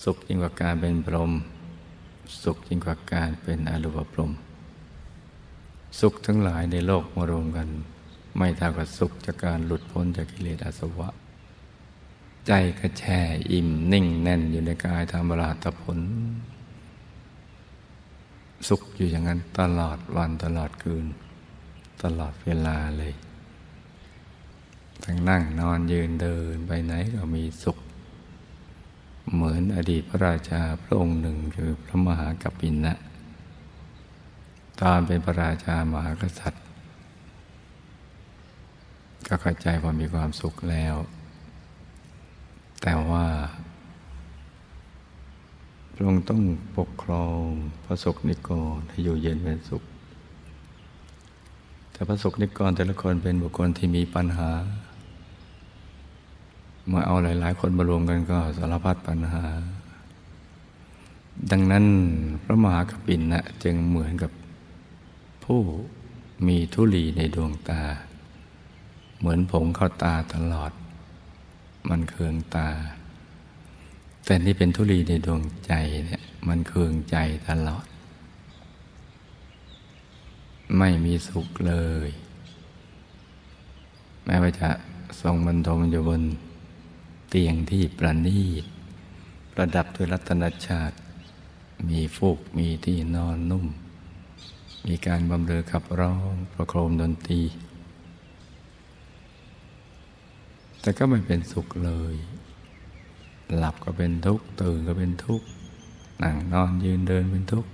[0.03, 1.31] สุขยิ่งกว่าการเป็นพรหม
[2.43, 4.31] สุขยิ่งกว่าการเป็นอรูปพรหม
[5.99, 7.67] สุขทั้งหลายในโลกมารวมกัน
[8.38, 11.09] ไม่เท่ากับสุขจากการหลุดพ้นจากกิเลสอาสวะ
[12.47, 13.19] ใจก็แช่
[13.51, 15.99] อิ่มนิ่งแน่นอยู่ในกายธรรมราตผล
[18.67, 21.06] สุขอยู่อย่างนั้นตลอดวันตลอดคืน
[22.04, 23.13] ตลอดเวลาเลย
[25.04, 27.78] ทั้งนั่งนอนยืนเดินไปไหนก็มีสุข
[29.34, 32.93] เหมือนอดีตพระราชาพระองค์หนึ่งคือพระมหากัปปินะ
[34.82, 36.63] ตอนเป็นพระราชามหากษัตริย์
[39.28, 40.95] ก็เข้าใจว่ามีความสุขแล้ว
[42.82, 43.26] แต่ว่า
[45.99, 46.41] ระองค์ต้อง
[46.77, 47.41] ปกครอง
[47.85, 49.83] พระสกนิกรให้อยู่เย็นเป็นสุข
[51.91, 54.49] แต่พระสกนิกรแต่ละคนเป็นบุคคลที่มีปัญหา
[56.88, 59.43] เมื่อเอาหลาย ๆ คนมารวมกันก็สารพัดปัญหา
[61.51, 61.85] ดังนั้น
[62.43, 64.31] พระมหากปินนะจึงเหมือนกับ
[65.43, 65.59] ผู้
[66.47, 67.81] มีทุลีในดวงตา
[69.19, 70.71] เหมือนผงเข้าตาตลอด
[71.89, 72.69] มันเคืองตา
[74.25, 75.73] แต่นี่เป็นทุลีในดวงใจ
[76.05, 77.86] เนี่ยมันเคืองใจตลอด
[80.77, 81.75] ไม่มีสุขเล
[82.08, 82.10] ย
[84.25, 84.69] แม้ว่าจะ
[85.21, 86.23] ทรงบรรทมอยู่บน
[87.29, 88.65] เตียงที่ประณีต
[89.53, 90.95] ประดับด้วยรัตนชาติ
[91.88, 93.65] มีฟูกมีที่นอนนุ่ม
[94.88, 97.41] มีการบำเรอขับร้องประโคมดนตรี
[100.82, 102.15] แต่ก็ไม่เป็นสุขเลย
[103.57, 105.45] หลับก็เป็นทุกข์ตื่นก็เป็นทุกข์
[106.23, 107.69] นั่งนอนยืนเดินเป็นทุกข์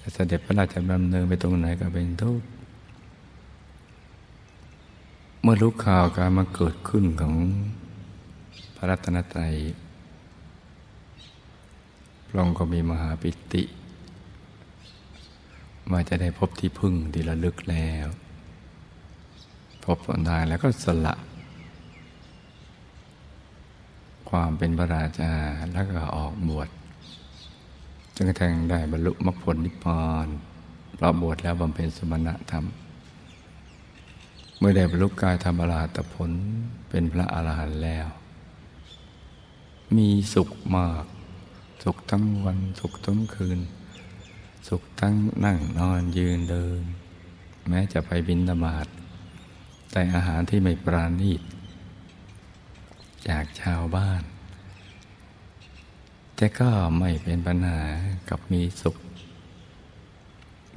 [0.00, 2.46] จะเสด็จพระราชดำเนินไปตรงไหนก็เป็นทุกข์
[5.42, 7.34] เมื่อรู้ข่าวการมาเกิดขึ้นของ
[8.76, 9.54] พระรัตนตรัย
[12.26, 13.62] พระองค์ก็มีมหาปิติ
[15.90, 18.06] ว่าจะได้พบที่พึ่งที่ระลึกแล้ว
[19.84, 21.14] พบตนได้แล้วก็สละ
[24.32, 25.32] ความเป็นพระราชา
[25.72, 26.68] แล้วก็ออกบวช
[28.14, 30.28] จนกระทั่งได้บรรลุมรรคผลนิพพาน
[30.94, 32.64] เพราะบวชแล้วบำเพ็ญสมณธรรม
[34.58, 36.30] เมื่อได้บรรลุกายธรรมราตผล
[36.88, 38.08] เป็นพระอรหันต์แล้ว
[39.96, 41.04] มีสุขมาก
[41.84, 43.58] สุขทั้งวัน สุขทั้งคืน
[44.68, 45.14] สุขทั้ง
[45.44, 46.82] นั่งนอนยืนเดิน
[47.68, 48.86] แม้จะไปบินธบาต
[49.92, 51.42] แต่อาหารที่ไม่ปราณีต
[53.28, 54.22] จากชาวบ้าน
[56.36, 57.80] แต่ก็ไม่เป็นปัญหา
[58.28, 58.96] กับมีสุข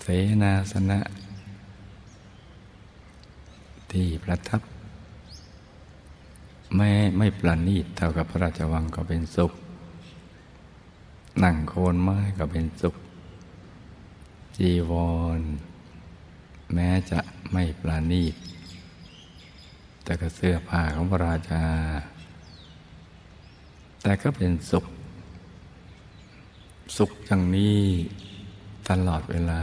[0.02, 0.08] เส
[0.42, 1.00] นาสนะ
[3.92, 4.62] ที่ประทับ
[6.76, 9.52] แม้ไม่ปราณีตเท่ากับพระราชวังก็เป็นสุข
[11.44, 12.96] นั่งโคนไม้ก็เป็นสุข
[14.58, 14.92] จีว
[15.40, 15.42] ร
[16.74, 17.20] แม้จะ
[17.52, 18.36] ไม่ปราณีต
[20.04, 21.64] แต่ก็เสื้อผ้าของพระราชา
[24.08, 24.86] แต่ก็เป็นสุข
[26.98, 27.80] สุขอย่างนี้
[28.90, 29.62] ตลอดเวลา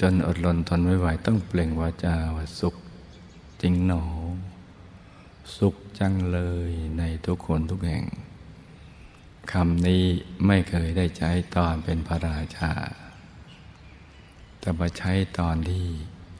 [0.00, 2.74] จนอดรนทนไม่ไหวต้องเปล่งวาจาว่าสุข
[3.62, 4.02] จริงหนอ
[5.58, 8.04] สุขจังเลยในทุกคนทุกแห่ง
[9.52, 10.04] คำนี้
[10.46, 12.72] ไม่เคยได้ใช้ตอนเป็นพระราชา
[14.60, 15.84] แต่มาใช้ตอนที่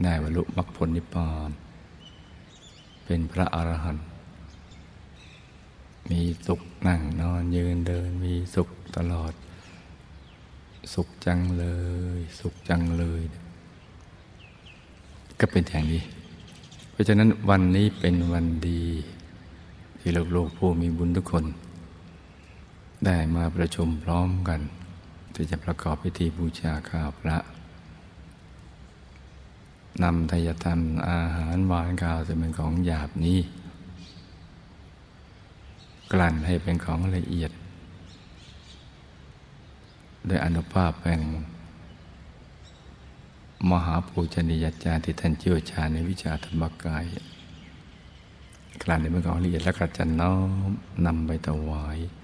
[0.04, 1.50] ได้บรรลุมรรคผลนิพพาน
[3.04, 4.09] เป็นพระอรหันต์
[6.10, 9.32] มีสุขนั่งนอนยืนเดินมีสุขตลอด
[10.94, 11.64] สุขจังเล
[12.18, 13.22] ย สุขจังเลย
[15.40, 16.02] ก็เป็นอย่างนี้
[16.90, 18.82] เพราะฉะนั้นวันนี้เป็นวันดี
[19.98, 21.44] ที่ลูกๆผู้มีบุญทุกคน
[23.04, 24.60] ได้มาประชุมพร้อมกัน
[25.34, 27.36] ที่จะประกอบพิธีบูชาข้าพระ
[30.02, 33.38] นำทายธรรมอาหารหวานข้าวจะเป็นของหยาบนี้
[36.12, 37.52] กลั่นให้เป็นของละเอียด
[40.26, 41.22] โดยอนุภาพแห่ง
[43.70, 47.04] มหาปูชนียาจารย์ที่ท่านเชี่ยวชาญในวิชาธรรมกาย
[48.82, 50.34] กลานในเมือของละเอียดและกระจันน้อ
[50.68, 50.70] ม
[51.06, 52.20] นำไปถวายเ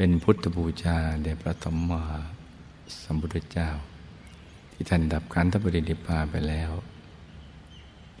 [0.00, 2.04] เป็นพุทธบูชาแด่พระธรรมา
[3.02, 3.70] สัมพุทธเจ้า
[4.72, 6.72] ที่ท่านดับขันธปรินิพพานไปแล้ว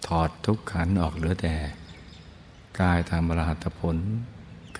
[0.06, 1.56] ถอดทุกขันออกเหลือแต่
[2.80, 3.96] กายธรรมรหัตผล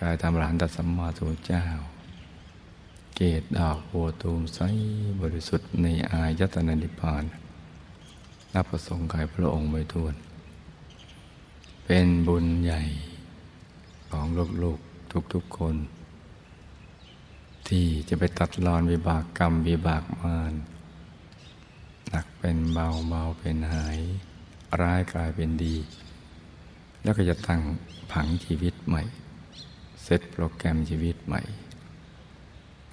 [0.01, 1.65] กายธรรมรหันตสัมมาสัมพุทธเจ้า
[3.17, 3.91] เกตดอกโพ
[4.23, 4.61] ตูมใส
[5.21, 7.25] บริสุทธิ์ในอายตนะนิพพาน
[8.53, 10.15] นับประสงค์กายพระองค์ไว้ทวน
[11.85, 12.83] เป็นบุญใหญ่
[14.09, 14.27] ของ
[14.63, 15.77] ลูกๆทุกๆคน
[17.69, 20.53] ที่จะไปตัดรอนวิบากกรรมวิบากมาร
[22.11, 23.99] หนักเป็นเบาเบาเป็นหาย
[24.81, 25.77] ร้ายกลายเป็นดี
[27.03, 27.61] แล้วก็จะตั้ง
[28.13, 29.03] ผังชีวิตใหม่
[30.11, 31.43] เซตโปรแกรมชีวิตใหม่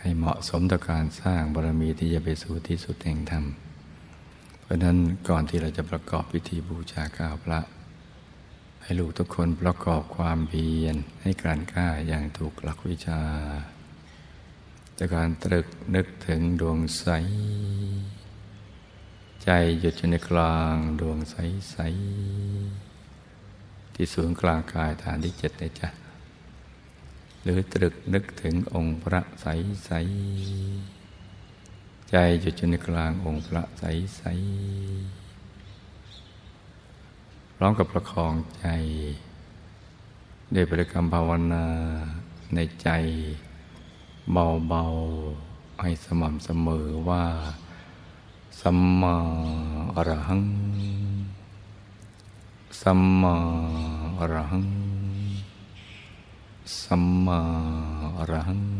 [0.01, 3.45] ให้เหมาะสมต่อการสร้างบารมีที่จะไปสู่ที่สุดแห่งธรรม
[4.61, 4.97] เพราะนั้น
[5.29, 7.59] ก่อนที่เราจะประกอบพิธีบูชาก้าวพระ
[8.81, 13.21] ให้ลูกทุกคนประกอบความเพียรให้การกล้าอย่างถูกหลักวิชา
[14.97, 17.07] จากการตรึกนึกถึงดวงใส
[19.43, 19.49] ใจ
[19.79, 21.35] หยุดอยู่ในกลางดวงใส
[21.71, 21.77] ใส
[23.93, 26.04] ที่ศูนย์กลางกายฐานที่เจ็ดในะจ๊ะ
[27.47, 29.45] หรือตรึกนึกถึงองค์พระใส
[29.85, 29.91] ใส
[32.09, 33.83] ใจหยุดอยู่ในกลางองค์พระใส
[34.17, 34.23] ใส
[37.55, 38.65] พร้อมกับประคองใจ
[40.53, 41.65] ด้วยบริกรรมภาวนา
[42.55, 42.89] ในใจ
[44.31, 47.25] เบาๆให้สม่ำเสมอว่า
[48.59, 49.15] สัมมา
[49.95, 50.43] อรหัง
[52.81, 53.35] สัมมา
[54.19, 54.84] อรหัง
[56.81, 57.41] สัมมา
[58.17, 58.74] อรหัง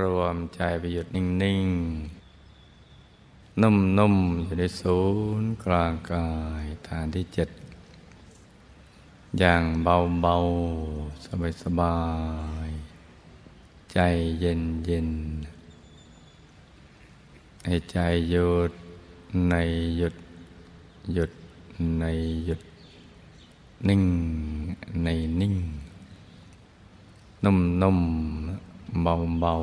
[0.00, 4.98] รวมใจไปหยุดนิ่งๆ นุ่มๆ อยู่ในศู
[5.40, 6.28] นย์กลางกา
[6.62, 7.48] ยฐานที่เจ็ด
[9.38, 11.98] อย่างเบาๆ สบา
[12.68, 13.98] ยๆ ใจ
[14.40, 15.08] เย็นเย็น
[17.64, 17.98] ให้ใจ
[18.30, 18.72] หยุด
[19.48, 19.54] ใน
[19.98, 20.14] หยุด
[21.14, 21.30] หยุด
[22.00, 22.04] ใน
[22.46, 22.60] หยุด
[23.88, 24.02] นิ่ง
[25.04, 25.08] ใน
[25.40, 25.54] นิ่ง
[27.44, 28.25] นุ่มๆ
[29.02, 29.54] เบาเบา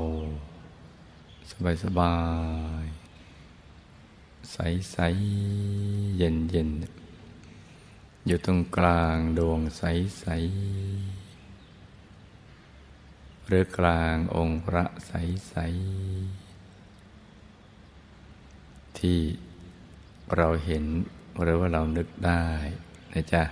[1.50, 2.16] สบายสบา
[2.84, 2.86] ย
[4.52, 4.58] ใส
[4.92, 4.98] ใส
[6.18, 6.70] เย็นเย็น
[8.28, 9.84] อยู่ตรงกลางดวงใส
[10.20, 10.26] ใส
[13.48, 15.12] หรือกลางองค์พระใส
[15.50, 15.56] ใส
[18.98, 19.20] ที่
[20.36, 20.84] เราเห็น
[21.42, 22.46] หรือว่าเรานึกได้
[23.14, 23.44] นะจ๊ะ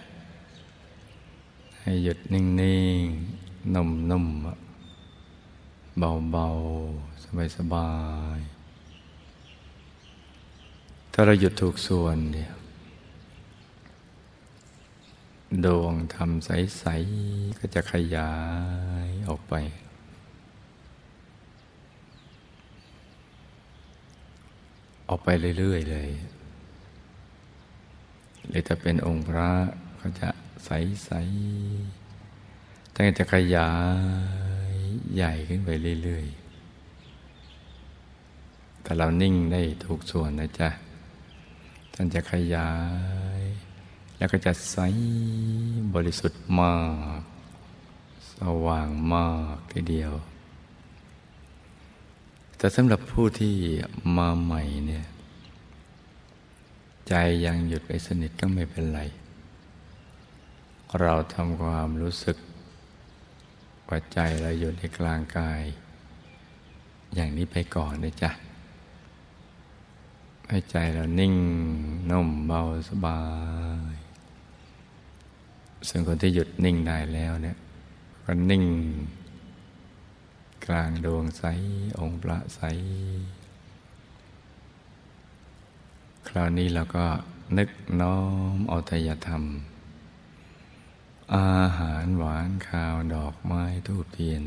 [1.79, 2.43] ให้หยุดนิ่
[3.01, 3.05] ง
[3.39, 4.70] ๆนุ่มๆ
[6.01, 7.91] เบาๆ สบา
[8.37, 12.51] ยๆ ถ้าเราหยุดถูกส่วนเนี่ย
[15.65, 16.83] ดวงทำใส
[17.21, 18.33] ๆ ก็จะขยา
[19.07, 19.53] ยออกไป
[25.09, 26.09] ออกไปเรื่อย ๆ เลย
[28.49, 29.51] หรือถ้าเป็นองค์พระ
[29.99, 30.29] ก็จะ
[30.65, 33.71] ใสๆแต่จะขยา
[34.49, 34.50] ย
[35.15, 35.69] ใหญ่ขึ้นไป
[36.03, 40.69] เรื่อยๆ แต่เรานิ่งได้ถูกส่วนนะจ๊ะ
[41.93, 42.71] ท่านจะขยา
[43.39, 43.41] ย
[44.17, 44.77] แล้วก็จะใส
[45.95, 46.75] บริสุทธิ์มา
[47.19, 47.21] ก
[48.35, 50.13] สว่างมากทีเดียว
[52.57, 53.55] แต่สำหรับผู้ที่
[54.17, 55.05] มาใหม่เนี่ย
[57.07, 57.13] ใจ
[57.45, 59.01] ยังหยุดไปสนิทก็ไม่เป็นไร
[60.99, 62.37] เราทำความรู้สึก
[63.93, 65.61] ว่าใจเราอยู่ในกลางกาย
[67.13, 68.31] อย่างนี้ไปก่อนเลยจ้ะ
[70.49, 71.35] ให้ใจเรานิ่ง
[72.09, 73.21] นุ่มเบาสบา
[73.93, 73.95] ย
[75.87, 77.57] ส่วนคนที่หยุดนิ่งได้แล้วเนี่ย
[78.23, 78.65] ก็นิ่ง
[80.65, 81.43] กลางดวงใส
[81.99, 82.61] องค์พระใส
[86.27, 87.05] คราวนี้เราก็
[87.57, 87.69] นึก
[88.01, 88.17] น้อ
[88.55, 89.43] มอาทยธรรม
[91.37, 94.41] อาหารหวานข้าวดอกไม้ทูบเทียน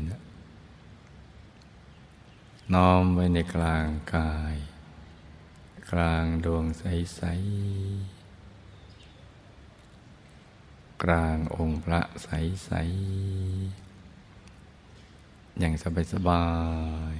[2.73, 4.55] น้อมไว้ในกลางกาย
[5.91, 7.21] กลางดวงใส
[8.51, 12.71] ๆ กลางองค์พระใส
[13.95, 15.73] ๆ อย่าง
[16.13, 16.45] สบา
[17.13, 17.15] ย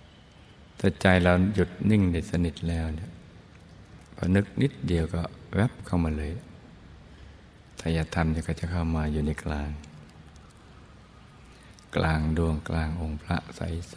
[0.00, 3.10] ๆถ้าใจเราหยุดนิ่งได้สนิทแล้วเนี่ย
[4.16, 5.22] พอนึกนิดเดียวก็
[5.54, 6.32] แวบเข้ามาเลย
[7.84, 9.70] ทายธรรมก็จะเข้ามาอยู่ในกลาง
[11.96, 13.96] กลางดวงกลางองค์พระใส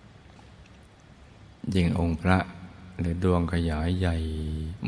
[0.00, 2.38] ๆยิ่งองค์พระ
[3.00, 4.16] หรือดวงขยายใหญ่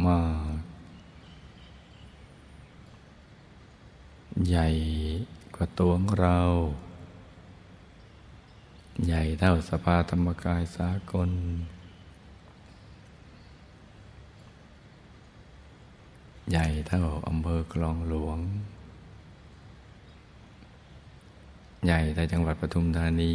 [0.07, 0.21] มา
[0.57, 0.61] ก
[4.49, 4.69] ใหญ่
[5.55, 6.41] กว่าตัวของเรา
[9.07, 11.31] ใหญ่เท่าสภาธรรมกายสากล
[16.51, 18.39] ใหญ่เท่าอำเภอคลองหลวง
[21.85, 23.35] ใหญ่ในจังหวัดปทุมธานี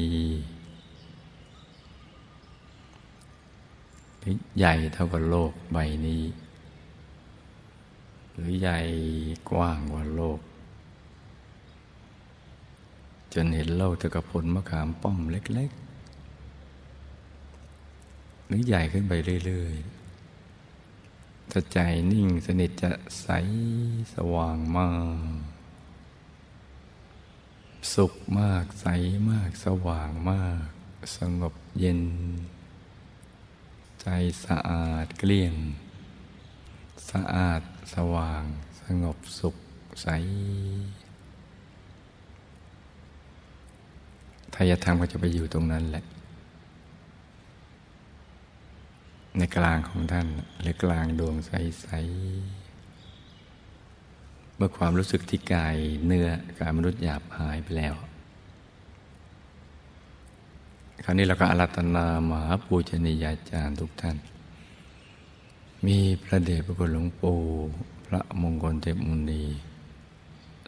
[4.20, 6.24] หรือใหญ่เท่ากับโลกใบนี้
[8.34, 8.80] หรือใหญ่
[9.50, 10.40] กว้างกว่าโลก
[13.34, 15.72] จนเห็นโลกเท่ากับผลมะขามป้อมเล็ก
[17.74, 19.14] ๆ หรือใหญ่ขึ้นไป
[19.46, 20.01] เรื่อย ๆ
[21.54, 21.80] ถ้าใจ
[22.12, 22.92] นิ่งสนิทจะ
[23.22, 23.28] ใส
[24.14, 24.90] สว่างมา
[25.38, 25.42] ก
[27.94, 28.88] สุขมากใส
[29.30, 30.68] มากสว่างมาก
[31.18, 32.02] สงบเย็น
[34.02, 34.08] ใจ
[34.46, 35.56] สะอาดเกลี้ยง
[37.12, 37.62] สะอาด
[37.96, 38.44] สว่าง
[38.82, 39.56] สงบสุข
[40.02, 40.08] ใส
[44.56, 46.04] ทายธรรมก็จะไปอยู่ตรงนั้นแหละ
[49.38, 50.28] ในกลางของท่าน
[50.62, 55.76] หรือกลางดวงใสๆเมื่อความรู้สึกที่กาย
[56.06, 56.28] เนื้อ
[56.60, 57.96] กายมนุษย์หยาบหายไปแล้ว
[61.04, 64.18] คราวนี้เราก็อารัตนามหาปูชนียาจารย์ทุกท่าน
[65.86, 67.40] มีพระเดชพระคุณหลวงปู่
[68.06, 69.44] พระมงคลเทพมุนี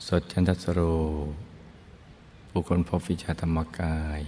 [0.08, 0.80] สดชันทัสโร
[2.52, 4.20] บุคคลพบวิชาธรรมกาย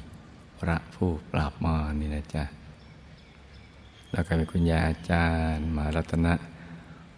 [0.59, 2.43] พระผู้ปราบมานี่นะจ๊ะ
[4.16, 6.34] แล้วก็มีคุณยาอาจารย์มารัตนะ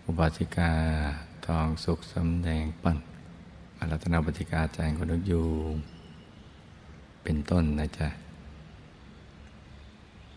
[0.06, 0.72] อุบาสิกา
[1.46, 2.98] ทองสุขสำแดงปั้น
[3.78, 5.46] มารัตนอุบาสิกาอาจารย์คนนกอยู่
[7.24, 8.10] เป็นต้นนะจ๊ะ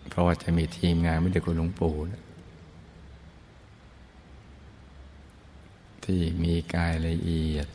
[0.09, 1.95] เพราะว่าจะมีทีมงานไม่ได้คุณหลวงปู่
[6.05, 7.69] ที่มีกายละเอียด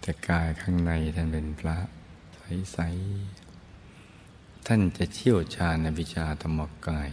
[0.00, 1.78] แต่กายข้างในท่านเป็นพระ
[2.72, 2.78] ใส
[4.72, 7.08] ท่านจะเชี่ยวชาญในวิชาธรรมกาย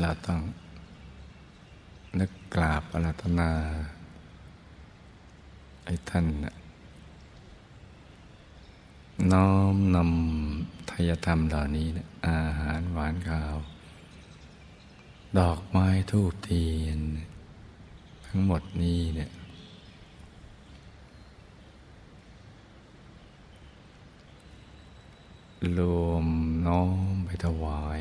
[0.00, 0.40] เราต้อง
[2.18, 3.50] นึกกราบอาราธนา
[5.84, 6.26] ให้ท่าน
[9.32, 13.56] น้อมนำทายธรรมเหล่านี้นะอาหารหวานข้าว
[15.38, 17.00] ดอกไม้ทูบเทียน
[18.26, 19.30] ทั้งหมดนี้เนี่ย
[25.78, 26.26] รวม
[26.66, 26.82] น้อ
[27.12, 28.00] มไปถวาย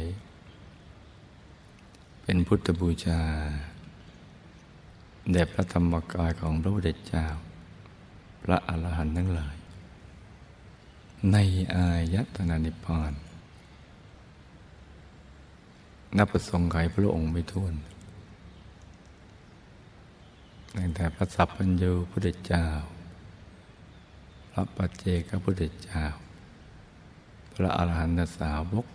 [2.22, 3.22] เป็นพุทธบูชา
[5.32, 7.26] แด่พระธรรมกายของพระพุทธเจ้า
[8.43, 9.56] พระอรหันต์ทั้งหลาย
[11.32, 11.38] ใน
[11.76, 13.14] อายตนานิพาน
[16.18, 17.74] นับประสงค์ไขพระองค์ไม่ท้วน
[20.76, 22.68] ตั้งแต่พระสัพพัญญูพุทธเจ้า
[24.51, 26.06] พระปัจเจกพุทธเจ้า
[27.56, 28.86] พระอรหันตสาวก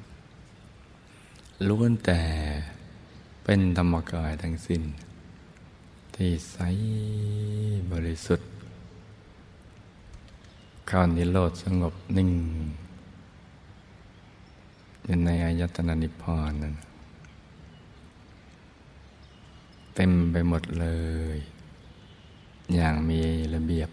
[1.68, 2.22] ล้วนแต่
[3.44, 4.82] เป็นธรรมกายทั้งสิ้น
[6.14, 6.58] ที่ใส
[7.92, 8.48] บริสุทธิ์
[10.90, 12.30] ข้านิโรธสงบนิ่ง
[15.04, 16.74] อยู่ในอายตนะนิพพานนั้น
[19.94, 20.86] เต็มไปหมดเล
[21.36, 21.38] ย
[22.74, 23.20] อย่างมี
[23.54, 23.90] ระเบียบ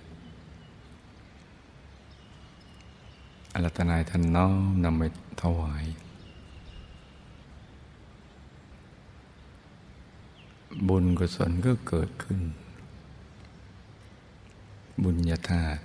[3.57, 5.03] อรัตนายท่านน้อมนำไป
[5.41, 5.85] ถวาย
[10.87, 12.41] บุญกุศลก็เกิดขึ้น
[15.03, 15.81] บุญญาธาตุ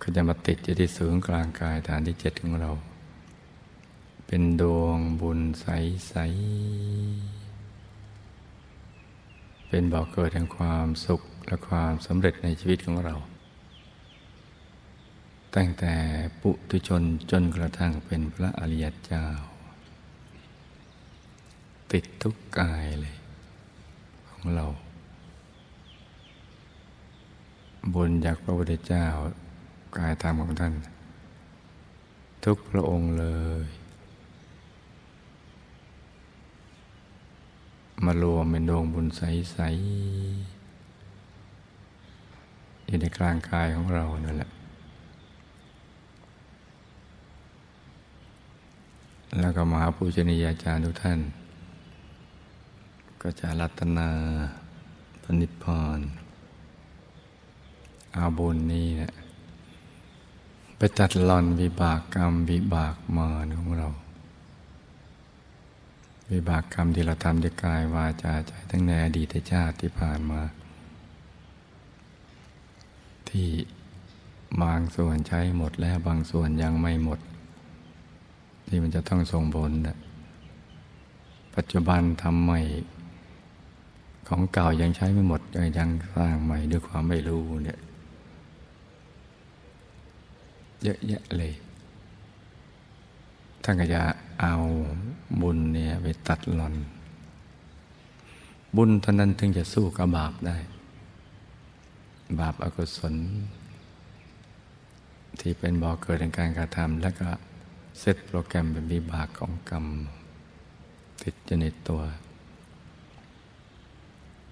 [0.00, 2.70] ก็จะมาติดอยู่ที่ศูนย์กลางกายฐานที่เจ็ดของเรา
[4.26, 6.14] เป็นดวงบุญใส
[7.62, 13.16] ๆ เป็นบ่อกเกิดแห่งความสุขและความสำเร็จในชีวิตของเรา
[15.56, 15.94] ตั้งแต่
[16.40, 19.26] ปุถุชนจนกระทั่งเป็นพระอริยเจ้า
[21.92, 23.16] ติดทุกกายเลย
[24.28, 24.66] ของเรา
[27.94, 29.06] บุญจากพระพุทธเจ้า
[29.98, 30.74] กายธรรมของท่าน
[32.44, 33.26] ทุกพระองค์เล
[33.64, 33.66] ย
[38.04, 39.76] มารวมเป็นดวงบุญใส ๆ
[42.84, 44.50] อยู่ในกลางกายของเรานั่นแหละ
[49.40, 51.20] แล้วก็มหาปูชนียาจารย์ทุกท่าน
[53.22, 54.08] ก็จะรัตนา
[55.22, 55.64] ปณิพ
[55.96, 56.00] ร
[58.16, 59.10] อาบุญนี้เนี่
[60.76, 63.88] ไปตัดหลอนวิบากกรรมวิบากมารของเรา
[66.32, 70.42] วิบากกรรมที่เราทำด้วยกายวาจาใจทั้งในอดีตชาติที่ผ่านมา
[73.28, 73.48] ที่
[74.62, 77.20] บางส่วนใช้หมดแล้วบางส่วนยังไม่หมด
[78.66, 79.96] ที่มันจะต้องส่งผลนะ
[81.56, 82.60] ปัจจุบันทำใหม่
[84.28, 85.40] ของเก่ายังใช้ไม่หมด
[85.78, 87.78] ยังสร้างใหม่ด้วยความไม่รู้เนี่ย
[90.82, 91.52] เยอะแยะเลย
[93.62, 94.00] ท่านก็จะ
[94.40, 94.54] เอา
[95.42, 96.74] บุญเนี่ยไปตัดหลอน
[98.76, 100.56] บุญเท่านั้นถึงจะสู้กับบาปได้
[102.40, 103.14] บาปอากุศล
[105.40, 107.28] ที่เป็นบ่อเกิดในการกระทำแล้วก็
[107.98, 109.86] เซตโปรแกรมเป็นวิบากของกรรม
[111.22, 112.02] ติดอยู่ในตัว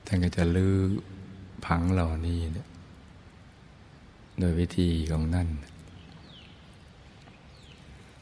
[0.07, 0.75] ท่านก็จะลื้อ
[1.67, 2.69] ผังเหล่านี้เนี่ย
[4.39, 5.49] โดยวิธีของนั่น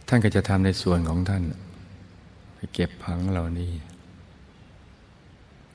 [0.08, 1.42] ท่านก็จะทำในส่วนของท่าน
[2.54, 3.72] ไปเก็บพังเหล่านี้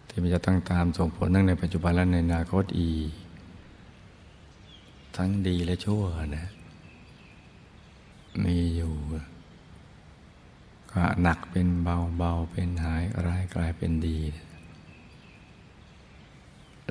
[0.07, 2.89] ที่มันจะต้องตามส่งผลทั้งในปัจจุบันและในอนาคตอี
[5.17, 6.03] ทั้งดีและชั่ว
[6.37, 6.45] นะ
[8.43, 8.93] มีอยู่
[11.21, 14.19] หนักเป็นเบาเบาเป็นหายร้ายกลายเป็นดี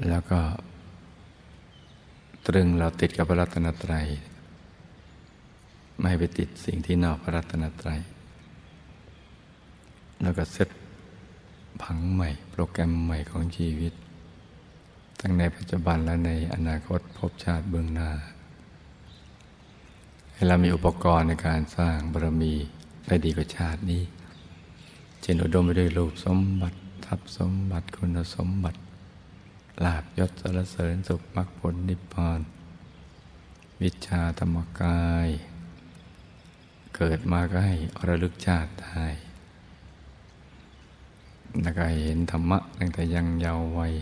[0.09, 0.41] แล้วก็
[2.47, 4.07] ตรึงเราติดกับพระรัตนตรัย
[6.01, 8.01] ไม่ไปติดสิ่งที่นอกพระรัตนตรัย
[10.23, 10.69] แล้วก็เซต
[11.83, 13.93] ผังใหม่ โปรแกรมใหม่ของชีวิต
[15.21, 18.11] ทั้งในปัจจุบันและในอนาคตพบชาติเบื้องหน้า
[20.33, 22.55] ให้เรามีอุปกรณ์ในการสร้างบารมี
[23.07, 24.03] ได้ดีกว่าชาตินี้
[25.21, 28.79] เช่นอุดมไปด้วยรูปสมบัติทรัพย์สมบัติคุณสมบัติ
[29.85, 32.41] ลาบยศสรเสริญสุขมรรคผลนิพพาน
[33.83, 35.29] วิชาธรรมกาย
[36.97, 37.75] เกิดมาก็ให้
[38.09, 39.05] ระลึกชาติได้
[41.63, 43.93] แล้วก็เห็นธรรมะตั้งแต่ยังเยาว์วัย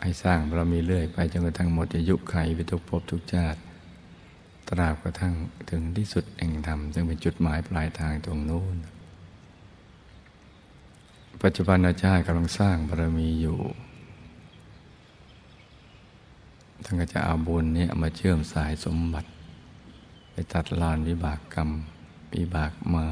[0.00, 3.58] ให้สร้างเรามีเรื่อยไปจนกระทั่งหมดอายุไขไปทุกภพทุกชาติ
[4.68, 5.34] ตราบกระทั่ง
[5.70, 8.76] ถึงที่สุดแห่งธรรมจึงเป็นจุดหมายปลายทางตรงนู้น
[11.42, 13.58] ปัจจุบันอาจารย์กำลังสร้างบารมีอยู่
[16.84, 19.28] ท่านก็จะเอาบุญนี้มาเชื่อมสายสมบัติ
[20.30, 21.70] ไปตัดลานวิบากกรรม
[22.34, 23.06] วิบากมา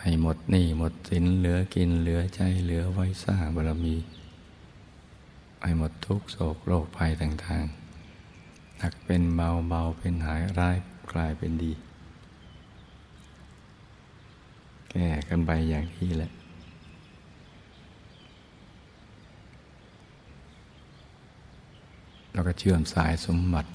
[0.00, 3.96] ให้หมดหนี้หมดสินเหลือกินเหลือใจเหลือไว้สร้างบารมี
[5.62, 7.87] ให้หมดทุกโศกโรคภัยต่างๆ
[8.78, 10.76] หนักเป็นเบาเบาเป็นหายร้าย
[11.12, 11.72] กลายเป็นดี
[14.90, 16.30] แก้กันไปอย่างที่แหละ
[22.32, 23.70] แล้วก็เชื่อมสายสมบัติ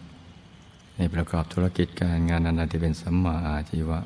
[0.98, 4.00] ในประกอบธุรกิจการงานอันที่เป็นสัมมาอาชีวะ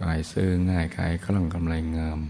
[0.00, 2.20] กายซื้อง่ายขายคล่องกำไรงาม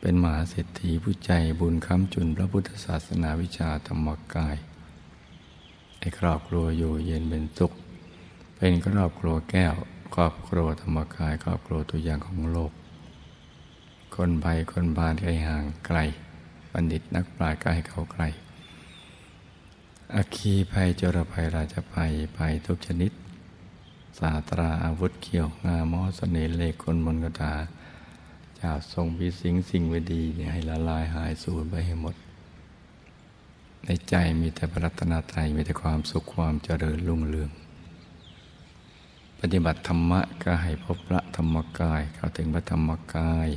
[0.00, 4.56] เป็นมหาเศรษฐีผู้ใจบุญค้ำจุนพระพุทธศาสนาวิชาธรรมกาย
[6.02, 7.72] ไอ้ครอบครัวอยู่เย็นเป็นสุข
[8.56, 9.74] เป็นครอบครัวแก้ว
[10.14, 12.72] ครอบครัวธรรมกาย ครอบครัวตัวอย่างของโลก
[14.14, 15.98] คนภัยคนบานไกลห่างไกล
[16.72, 18.22] บัณฑิตนักปราชญ์ก็ให้เขาไกล
[20.14, 23.12] อคีภัยจรภัยราชภัยภัยทุกชนิด
[24.18, 27.54] สาตราอาวุธเขียวงามอสเสน่เลขคนมนกตา
[28.60, 30.22] จะทรงพิสิงสิ่งไม่ดี
[30.52, 32.16] ให้ละลายหายสูญไปให้หมด
[33.84, 37.50] ในใจมีแต่พระรัตนตรัยมีแต่ความสุขความเจริญรุ่งเรือง
[39.40, 43.48] ปฏิบัติธรรมะก็ให้พบพระธรรมกายเข้าถึงพระธรรมกาย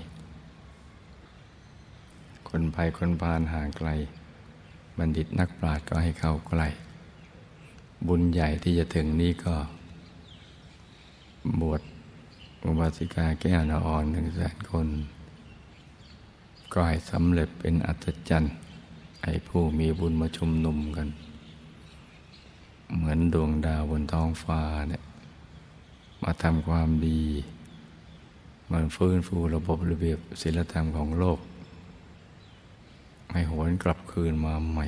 [2.49, 3.89] คนภัยคนพานห่างไกล
[4.97, 6.67] บัณฑิตนักปราชญ์ก็ให้เข้าใกล้
[8.07, 9.55] บุญใหญ่ที่จะถึงนี้ก็
[11.61, 11.81] บวช
[12.65, 14.87] อุบาสิกาแก้วนอ่อนหนึ่งแสนคน
[16.73, 18.53] ก็ให้สำเร็จเป็นอัศจรรย์
[19.25, 21.07] ให้ผู้มีบุญมาชุมนุมกัน
[22.95, 25.03] เหมือนดวงดาวบนท้องฟ้าเนี่ย
[26.23, 27.21] มาทำความดี
[28.71, 31.39] มันฟื้นฟูระบบระเบียบศีลธรรมของโลก
[33.31, 34.85] ให้หวนกลับคืนมาใหม่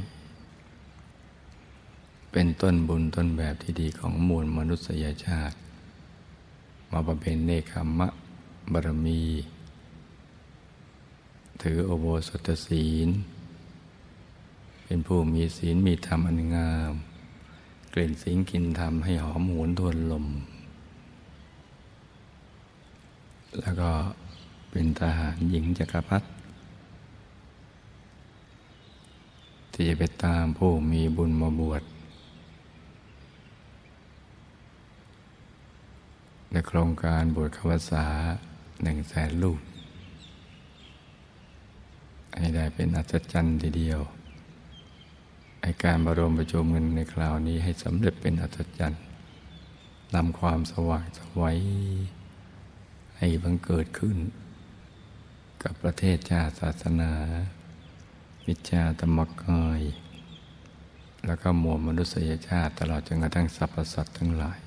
[2.31, 5.55] เป็นต้นบุญต้นแบบที่ดีของมวลมนุษยชาติ
[6.91, 8.07] มาบำเพ็ญเนคขมะ
[8.71, 9.21] บารมี
[11.61, 13.09] ถือโอโบสถศีล
[14.89, 16.93] เป็นผู้มีศีลมีธรรมอันงาม
[17.93, 20.25] กลิ่นสิงกินธรรมให้หอมหวนทวนลม
[23.59, 23.91] แล้วก็
[24.71, 26.27] เป็นทหารหญิงจักรพรรดิ
[29.71, 31.83] ที่จะไปตามผู้มีบุญมาบวช
[36.51, 38.05] ในโครงการบวชขวสา
[38.83, 39.59] หนึ่งแสนลูก
[42.37, 44.01] ให้ได้เป็นอัศจรรย์ทีเดียว
[45.67, 49.01] ไอการบรมประชุมเงินในคราวนี้ให้สำเร็จเป็นอัศจรรย์
[50.15, 51.59] นำความสว่างสวัย
[53.17, 54.17] ให้บังเกิดขึ้น
[55.63, 57.11] กับประเทศชาติศาสนา
[58.47, 59.81] วิชาธรรมกาย
[61.25, 64.59] แล้วก็มวลมนุษยชาติตลอดจนกระทั่งสรรพสัตว์ทั้งหลาย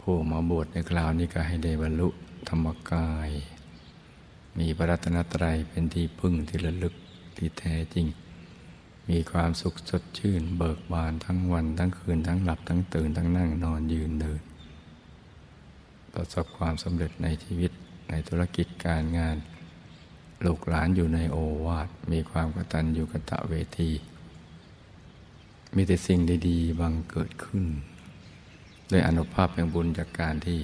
[0.00, 2.08] ผู้มาบวชในคราวนี้ก็ให้ได้บรรลุ
[2.48, 3.30] ธรรมกาย
[4.58, 6.94] มีพระรัตนตรัยเป็นที่พึ่งที่ระลึก
[7.36, 8.08] ที่แท้จริง
[9.10, 14.40] มีความสุขสดชื่น เบิกบานทั้งวันทั้งคืนทั้งหลับทั้งตื่นทั้งนั่งนอนยืนเดิน
[16.14, 17.70] ประสบความสำเร็จในชีวิต
[18.08, 19.36] ในธุรกิจการงาน
[20.44, 21.36] ลูกหลานอยู่ในโอ
[21.66, 23.90] วาทมีความกตัญญูกะตะเวที
[25.74, 27.64] มีแต่สิ่งดีๆบังเกิดขึ้น
[28.90, 30.58] ด้วยอนุภาพแห่งบุญจากการที่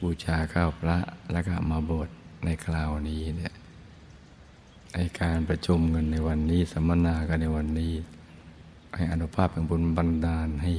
[0.00, 0.98] บูชาข้าวพระ
[1.32, 2.08] แล้วก็มาบวช
[2.44, 3.54] ในคราวนี้เนี่ย
[4.94, 7.92] ในการประชุมกันในวันนี้สัมมนากันในวันนี้
[8.94, 10.72] ให้อนุภาพแห่งบุญบันดาลให้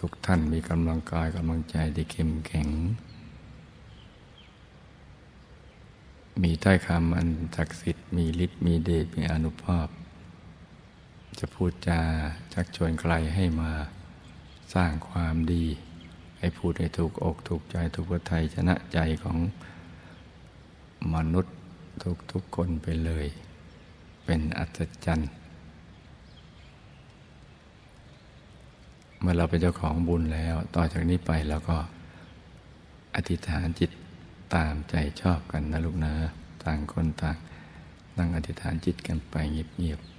[0.00, 2.68] ทุกท่านมีกำลังกายกำลังใจที่เข้มแข็ง
[6.42, 9.88] มีถ้อยคำอันศักดิ์สิทธิ์มีฤทธิ์มีเดชมีอนุภาพ
[11.38, 12.00] จะพูดจา
[12.52, 13.72] ชักชวนใครให้มา
[14.74, 15.64] สร้างความดี
[16.38, 19.38] ให้พูดให้ถูกอกถูกใจถูกพระไทยชนะใจของ
[21.14, 21.54] มนุษย์
[22.02, 23.26] ทุกทุกคนไปเลย
[24.24, 25.30] เป็นอัศจรรย์
[29.20, 31.76] เมื่อเราเป็นเจ้าของบุญแล้ว ต่อจากนี้ไปเราก็
[33.16, 33.90] อธิษฐานจิต
[34.54, 36.12] ตามใจชอบกันนะลูกนะ
[36.64, 37.36] ต่างคนต่าง
[38.18, 40.15] นั่งอธิษฐานจิตกันไปเงียบๆ